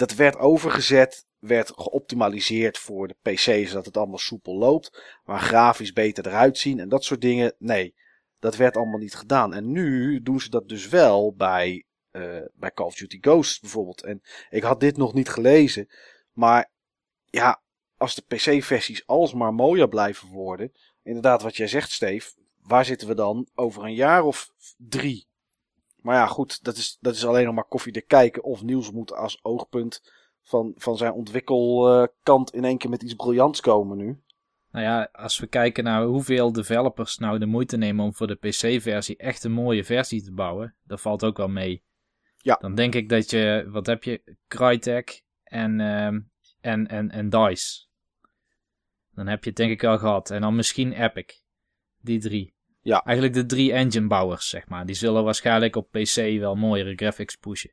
[0.00, 5.02] dat werd overgezet, werd geoptimaliseerd voor de PC, zodat het allemaal soepel loopt.
[5.24, 7.54] Maar grafisch beter eruit zien en dat soort dingen.
[7.58, 7.94] Nee,
[8.38, 9.54] dat werd allemaal niet gedaan.
[9.54, 14.02] En nu doen ze dat dus wel bij, uh, bij Call of Duty Ghosts bijvoorbeeld.
[14.02, 15.88] En ik had dit nog niet gelezen.
[16.32, 16.70] Maar
[17.30, 17.62] ja,
[17.96, 20.72] als de PC-versies alsmaar mooier blijven worden.
[21.02, 22.32] Inderdaad, wat jij zegt, Steve.
[22.62, 25.28] Waar zitten we dan over een jaar of drie?
[25.96, 28.44] Maar ja, goed, dat is, dat is alleen nog maar koffiedik kijken.
[28.44, 30.02] Of Niels moet als oogpunt
[30.42, 34.22] van, van zijn ontwikkelkant in één keer met iets briljants komen nu.
[34.70, 38.34] Nou ja, als we kijken naar hoeveel developers nou de moeite nemen om voor de
[38.34, 41.82] PC-versie echt een mooie versie te bouwen, dat valt ook wel mee.
[42.36, 42.56] Ja.
[42.60, 46.20] Dan denk ik dat je, wat heb je, Crytek en, uh,
[46.60, 47.88] en, en, en DICE.
[49.14, 50.30] Dan heb je het denk ik wel gehad.
[50.30, 51.42] En dan misschien Epic.
[52.00, 52.54] Die drie.
[52.80, 53.04] Ja.
[53.04, 54.86] Eigenlijk de drie engine bouwers, zeg maar.
[54.86, 57.72] Die zullen waarschijnlijk op PC wel mooiere graphics pushen.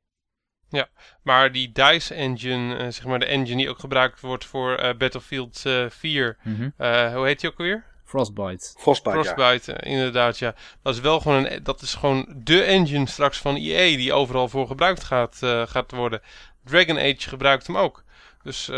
[0.69, 0.89] Ja,
[1.23, 4.93] maar die DICE engine, uh, zeg maar de engine die ook gebruikt wordt voor uh,
[4.97, 6.73] Battlefield uh, 4, mm -hmm.
[7.15, 7.85] hoe heet die ook alweer?
[8.03, 8.73] Frostbite.
[8.77, 9.81] Frostbite, Frostbite ja.
[9.81, 10.55] inderdaad, ja.
[10.83, 14.47] Dat is wel gewoon een, dat is gewoon de engine straks van EA die overal
[14.47, 15.38] voor gebruikt gaat,
[15.69, 16.21] gaat worden.
[16.63, 18.03] Dragon Age gebruikt hem ook.
[18.47, 18.69] Dus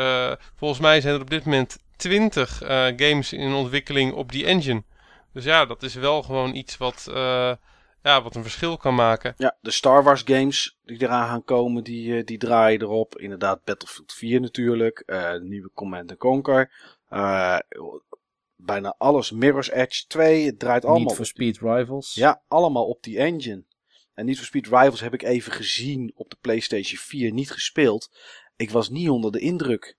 [0.56, 2.58] volgens mij zijn er op dit moment 20
[2.96, 4.84] games in ontwikkeling op die engine.
[5.34, 7.54] Dus ja, dat is wel gewoon iets wat, uh,
[8.04, 9.34] ja, wat een verschil kan maken.
[9.38, 13.18] Ja, de Star Wars games die eraan gaan komen, die, uh, die draaien erop.
[13.18, 15.04] Inderdaad, Battlefield 4 natuurlijk.
[15.06, 16.72] Uh, de nieuwe Command Conquer.
[18.56, 19.32] bijna alles.
[19.32, 20.46] Mirror's Edge 2.
[20.46, 22.14] Het draait allemaal Need for Speed Rivals.
[22.14, 23.64] Ja, allemaal op die engine.
[24.14, 27.32] En Need for Speed Rivals heb ik even gezien op de PlayStation 4.
[27.32, 28.10] Niet gespeeld.
[28.60, 29.98] Ik was niet onder de indruk.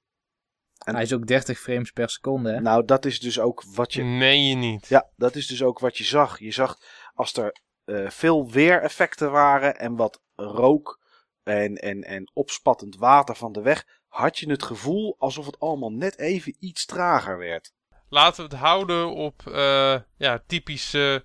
[0.84, 2.60] En hij is ook 30 frames per seconde, hè?
[2.60, 4.02] Nou, dat is dus ook wat je...
[4.02, 4.88] Nee, je niet.
[4.88, 6.38] Ja, dat is dus ook wat je zag.
[6.38, 6.78] Je zag
[7.14, 11.00] als er uh, veel weereffecten waren en wat rook
[11.42, 15.92] en, en, en opspattend water van de weg, had je het gevoel alsof het allemaal
[15.92, 17.72] net even iets trager werd.
[18.08, 21.24] Laten we het houden op uh, ja, typische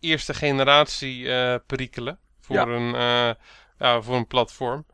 [0.00, 2.66] eerste generatie uh, perikelen voor, Ja.
[2.66, 3.34] een, uh,
[3.78, 4.86] ja, voor een platform.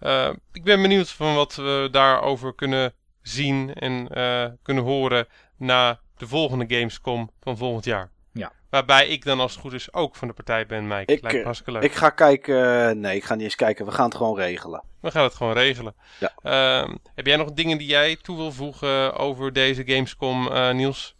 [0.00, 5.26] Uh, ik ben benieuwd van wat we daarover kunnen zien en uh, kunnen horen
[5.56, 8.10] na de volgende Gamescom van volgend jaar.
[8.32, 8.52] Ja.
[8.70, 11.12] Waarbij ik dan als het goed is ook van de partij ben, Mike.
[11.12, 11.82] Ik, Lijkt me eh, hartstikke leuk.
[11.82, 13.00] Ik ga kijken.
[13.00, 13.84] Nee, ik ga niet eens kijken.
[13.84, 14.84] We gaan het gewoon regelen.
[15.00, 15.94] We gaan het gewoon regelen.
[16.20, 16.32] Ja.
[16.42, 21.16] Uh, heb jij nog dingen die jij toe wil voegen over deze Gamescom, uh, Niels?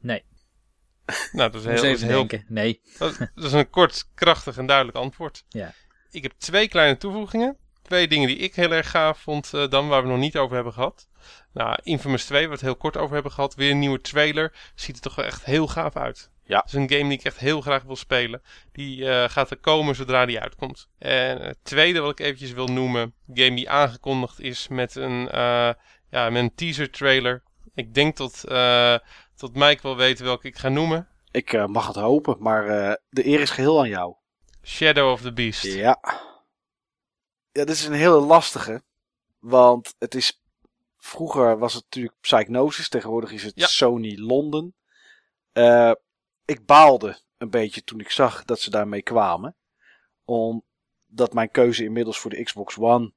[0.00, 0.24] Nee.
[1.32, 2.44] Nou, dat is heel, even heel denken.
[2.48, 2.80] Nee.
[2.98, 5.44] dat, dat is een kort, krachtig en duidelijk antwoord.
[5.48, 5.72] Ja.
[6.10, 7.56] Ik heb twee kleine toevoegingen.
[7.88, 10.54] Twee dingen die ik heel erg gaaf vond uh, dan, waar we nog niet over
[10.54, 11.08] hebben gehad.
[11.52, 13.54] Nou, Infamous 2, waar we het heel kort over hebben gehad.
[13.54, 14.52] Weer een nieuwe trailer.
[14.74, 16.30] Ziet er toch wel echt heel gaaf uit.
[16.44, 16.58] Ja.
[16.58, 18.42] Het is een game die ik echt heel graag wil spelen.
[18.72, 20.88] Die uh, gaat er komen zodra die uitkomt.
[20.98, 23.14] En het tweede wat ik eventjes wil noemen.
[23.34, 25.70] Game die aangekondigd is met een, uh,
[26.10, 27.42] ja, met een teaser trailer.
[27.74, 28.96] Ik denk dat, uh,
[29.36, 31.08] dat Mike wel weet welke ik ga noemen.
[31.30, 32.66] Ik mag het hopen, maar
[33.10, 34.14] de eer is geheel aan jou.
[34.62, 35.64] Shadow of the Beast.
[35.64, 36.00] Ja.
[37.58, 38.82] Ja, dit is een hele lastige.
[39.38, 40.42] Want het is.
[40.96, 43.66] Vroeger was het natuurlijk Psychnosis, tegenwoordig is het Ja.
[43.66, 44.74] Sony Londen.
[45.52, 45.92] Eh,
[46.44, 49.56] ik baalde een beetje toen ik zag dat ze daarmee kwamen.
[50.24, 53.12] Omdat mijn keuze inmiddels voor de Xbox One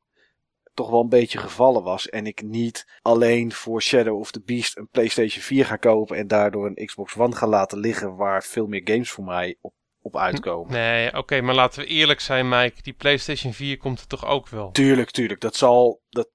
[0.74, 2.10] toch wel een beetje gevallen was.
[2.10, 6.18] En ik niet alleen voor Shadow of the Beast een PlayStation 4 ga kopen.
[6.18, 9.74] En daardoor een Xbox One ga laten liggen waar veel meer games voor mij op,
[10.02, 10.74] op uitkomen.
[10.74, 12.82] Nee, oké, maar laten we eerlijk zijn, Mike.
[12.82, 14.72] Die PlayStation 4 komt er toch ook wel?
[14.72, 15.41] Tuurlijk, tuurlijk.
[15.41, 16.30] Dat zal dat,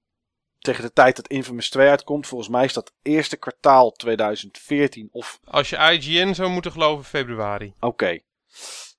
[0.59, 2.27] tegen de tijd dat Infamous 2 uitkomt.
[2.27, 5.39] Volgens mij is dat eerste kwartaal 2014 of...
[5.43, 7.73] Als je IGN zou moeten geloven, februari.
[7.79, 8.19] Oké.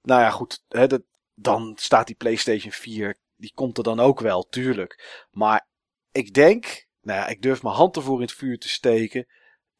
[0.02, 0.64] Nou ja, goed.
[0.68, 1.02] Hè, dat,
[1.34, 3.18] dan staat die PlayStation 4.
[3.36, 5.26] Die komt er dan ook wel, tuurlijk.
[5.30, 5.68] Maar
[6.12, 6.86] ik denk...
[7.00, 9.26] Nou ja, ik durf mijn hand ervoor in het vuur te steken.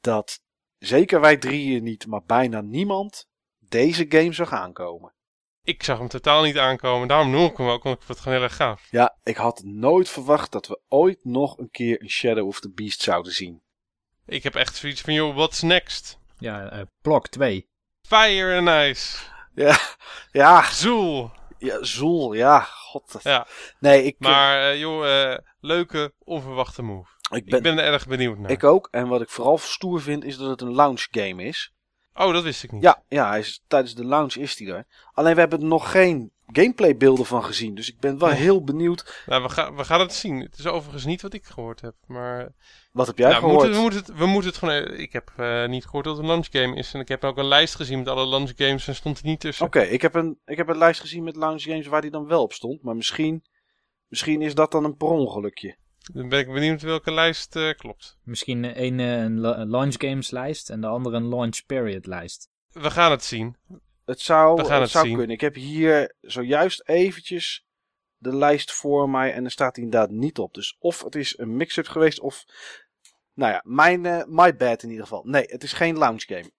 [0.01, 0.41] Dat
[0.79, 3.28] zeker wij drieën niet, maar bijna niemand
[3.69, 5.13] deze game zou gaan komen.
[5.63, 7.09] Ik zag hem totaal niet aankomen.
[7.09, 8.87] Daarom noem ik hem ook, want ik vond het gewoon heel erg gaaf.
[8.91, 12.71] Ja, ik had nooit verwacht dat we ooit nog een keer een Shadow of the
[12.71, 13.63] Beast zouden zien.
[14.27, 16.19] Ik heb echt zoiets van, joh, what's next?
[16.39, 17.69] Ja, eh Blok 2.
[18.03, 19.17] Fire and Ice.
[19.55, 19.79] Ja,
[20.33, 21.31] ja, Zoel.
[21.59, 23.13] ja Zoel, ja, god.
[23.13, 23.47] dat- Ja.
[23.81, 27.09] Nee, ik, Maar, eh, joh, eh, leuke, onverwachte move.
[27.31, 28.51] ik, ben, Ik ben er erg benieuwd naar.
[28.51, 28.89] ik ook.
[28.91, 31.73] En wat ik vooral stoer vind, is dat het een launch game is.
[32.19, 32.83] Oh, dat wist ik niet.
[32.83, 34.87] Ja, ja hij is, tijdens de launch is hij er.
[35.13, 37.75] Alleen we hebben er nog geen gameplay beelden van gezien.
[37.75, 39.25] Dus ik ben wel heel benieuwd.
[39.27, 40.41] Nou, we, gaan we gaan het zien.
[40.41, 41.95] Het is overigens niet wat ik gehoord heb.
[42.07, 42.53] Maar
[42.93, 43.71] Wat heb jij nou, we, gehoord?
[43.71, 44.99] moeten, we, moeten het, we moeten het gewoon...
[44.99, 46.95] Ik heb eh, niet gehoord dat het een launch game is.
[46.95, 49.41] En ik heb ook een lijst gezien met alle launch games en stond er niet
[49.41, 49.67] tussen.
[49.67, 52.27] Oké, ik, heb een, ik heb een lijst gezien met launch games waar die dan
[52.27, 52.83] wel op stond.
[52.83, 53.45] Maar misschien,
[54.07, 55.77] misschien is dat dan een per ongelukje.
[56.13, 58.19] Dan ben ik benieuwd welke lijst eh, klopt.
[58.23, 62.07] Misschien een, eh, een la- een launch games lijst en de andere een launch period
[62.07, 62.49] lijst.
[62.73, 63.57] We gaan het zien.
[64.05, 65.17] Het zou, We gaan het het zou zien.
[65.17, 65.35] kunnen.
[65.35, 67.65] Ik heb hier zojuist eventjes
[68.17, 70.55] de lijst voor mij en er staat inderdaad niet op.
[70.55, 72.45] Dus of het is een mix-up geweest of...
[73.35, 75.23] Nou ja, mijn, eh, my bad in ieder geval.
[75.25, 76.51] Nee, het is geen launch game.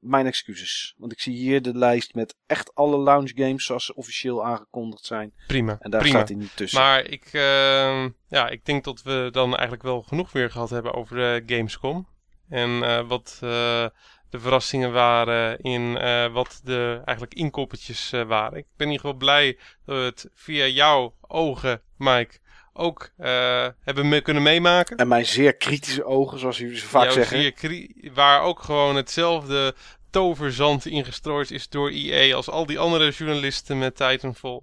[0.00, 0.94] Mijn excuses.
[0.98, 5.04] Want ik zie hier de lijst met echt alle launch games zoals ze officieel aangekondigd
[5.04, 5.32] zijn.
[5.46, 5.76] Prima.
[5.80, 6.16] En daar Prima.
[6.16, 6.80] staat hij niet tussen.
[6.80, 10.94] Maar ik, eh, ja, ik denk dat we dan eigenlijk wel genoeg weer gehad hebben
[10.94, 12.08] over eh, Gamescom.
[12.50, 13.86] En eh, wat eh,
[14.30, 18.58] de verrassingen waren in eh, wat de eigenlijk inkoppertjes waren.
[18.58, 22.38] Ik ben in ieder geval blij dat we het via jouw ogen, Mike,
[22.72, 24.96] ook eh, hebben me kunnen meemaken.
[24.96, 27.94] En mijn zeer kritische ogen, zoals jullie zo vaak Jouw zeggen.
[28.14, 29.74] waar ook gewoon hetzelfde
[30.10, 34.60] toverzand ingestrooid is door EA als al die andere journalisten met Titanfall.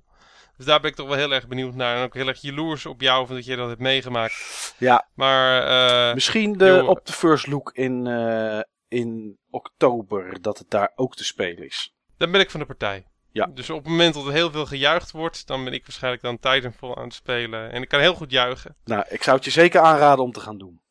[0.58, 1.97] Dus daar ben ik toch wel heel erg benieuwd naar.
[1.97, 4.76] En ook heel erg jaloers op jou van dat je dat hebt meegemaakt.
[4.78, 5.68] Ja, Maar
[6.10, 6.89] eh, misschien de, joh.
[6.89, 11.93] op de first look in, eh, in oktober dat het daar ook te spelen is.
[12.18, 13.05] dan ben ik van de partij.
[13.38, 13.45] Ja.
[13.53, 16.39] Dus op het moment dat er heel veel gejuicht wordt, dan ben ik waarschijnlijk dan
[16.39, 17.71] Titanfall aan het spelen.
[17.71, 18.75] En ik kan heel goed juichen.
[18.85, 20.81] Nou, ik zou het je zeker aanraden om te gaan doen.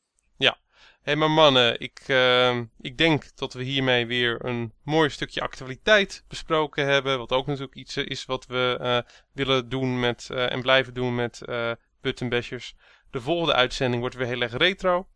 [1.07, 5.40] Hé, hey, maar mannen, ik, eh, ik denk dat we hiermee weer een mooi stukje
[5.40, 7.18] actualiteit besproken hebben.
[7.18, 8.99] Wat ook natuurlijk iets is wat we eh,
[9.32, 11.70] willen doen met, eh, en blijven doen met eh
[12.01, 12.74] Buttonbashers.
[13.11, 15.09] De volgende uitzending wordt weer heel erg retro.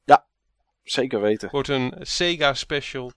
[0.82, 1.48] Zeker weten.
[1.50, 3.12] Wordt een Sega special.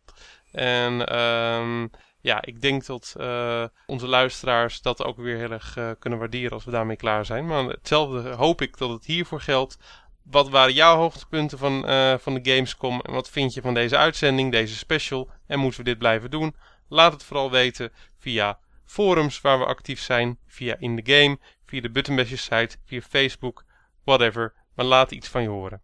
[0.51, 1.88] En ehm,
[2.24, 6.52] ja, ik denk dat eh, onze luisteraars dat ook weer heel erg eh, kunnen waarderen
[6.52, 7.46] als we daarmee klaar zijn.
[7.46, 9.78] Maar hetzelfde hoop ik dat het hiervoor geldt.
[10.24, 13.02] Wat waren jouw hoogtepunten van, eh, van de Gamescom?
[13.02, 15.30] En wat vind je van deze uitzending, deze special?
[15.48, 16.56] En moeten we dit blijven doen?
[16.88, 20.40] Laat het vooral weten via forums waar we actief zijn.
[20.48, 23.66] Via In The Game, via de Buttonbashers site, via Facebook,
[24.04, 24.54] whatever.
[24.76, 25.82] Maar laat iets van je horen.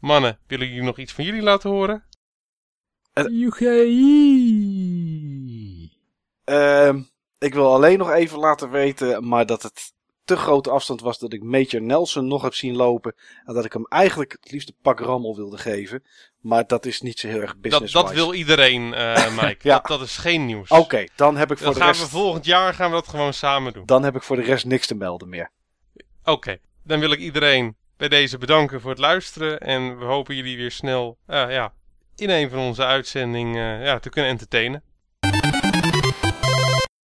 [0.00, 2.04] Mannen, willen jullie nog iets van jullie laten horen?
[3.14, 4.52] UGI.
[6.52, 7.00] Ehm,
[7.38, 9.92] ik wil alleen nog even laten weten, maar dat het
[10.24, 13.14] te grote afstand was dat ik Major Nelson nog heb zien lopen.
[13.44, 16.04] En dat ik hem eigenlijk het liefst een pak rammel wilde geven.
[16.40, 19.68] Maar dat is niet zo heel erg Dat, business dat wil iedereen, eh, Mike.
[19.68, 19.78] Ja.
[19.78, 20.68] dat, dat is geen nieuws.
[20.68, 22.02] Oké, dan heb ik voor Dan de gaan rest...
[22.02, 23.86] we volgend jaar gaan we dat gewoon samen doen.
[23.86, 25.50] Dan heb ik voor de rest niks te melden meer.
[26.24, 29.60] Oké, dan wil ik iedereen bij deze bedanken voor het luisteren.
[29.60, 31.72] En we hopen jullie weer snel eh, ja,
[32.16, 34.82] in een van onze uitzendingen ja, te kunnen entertainen.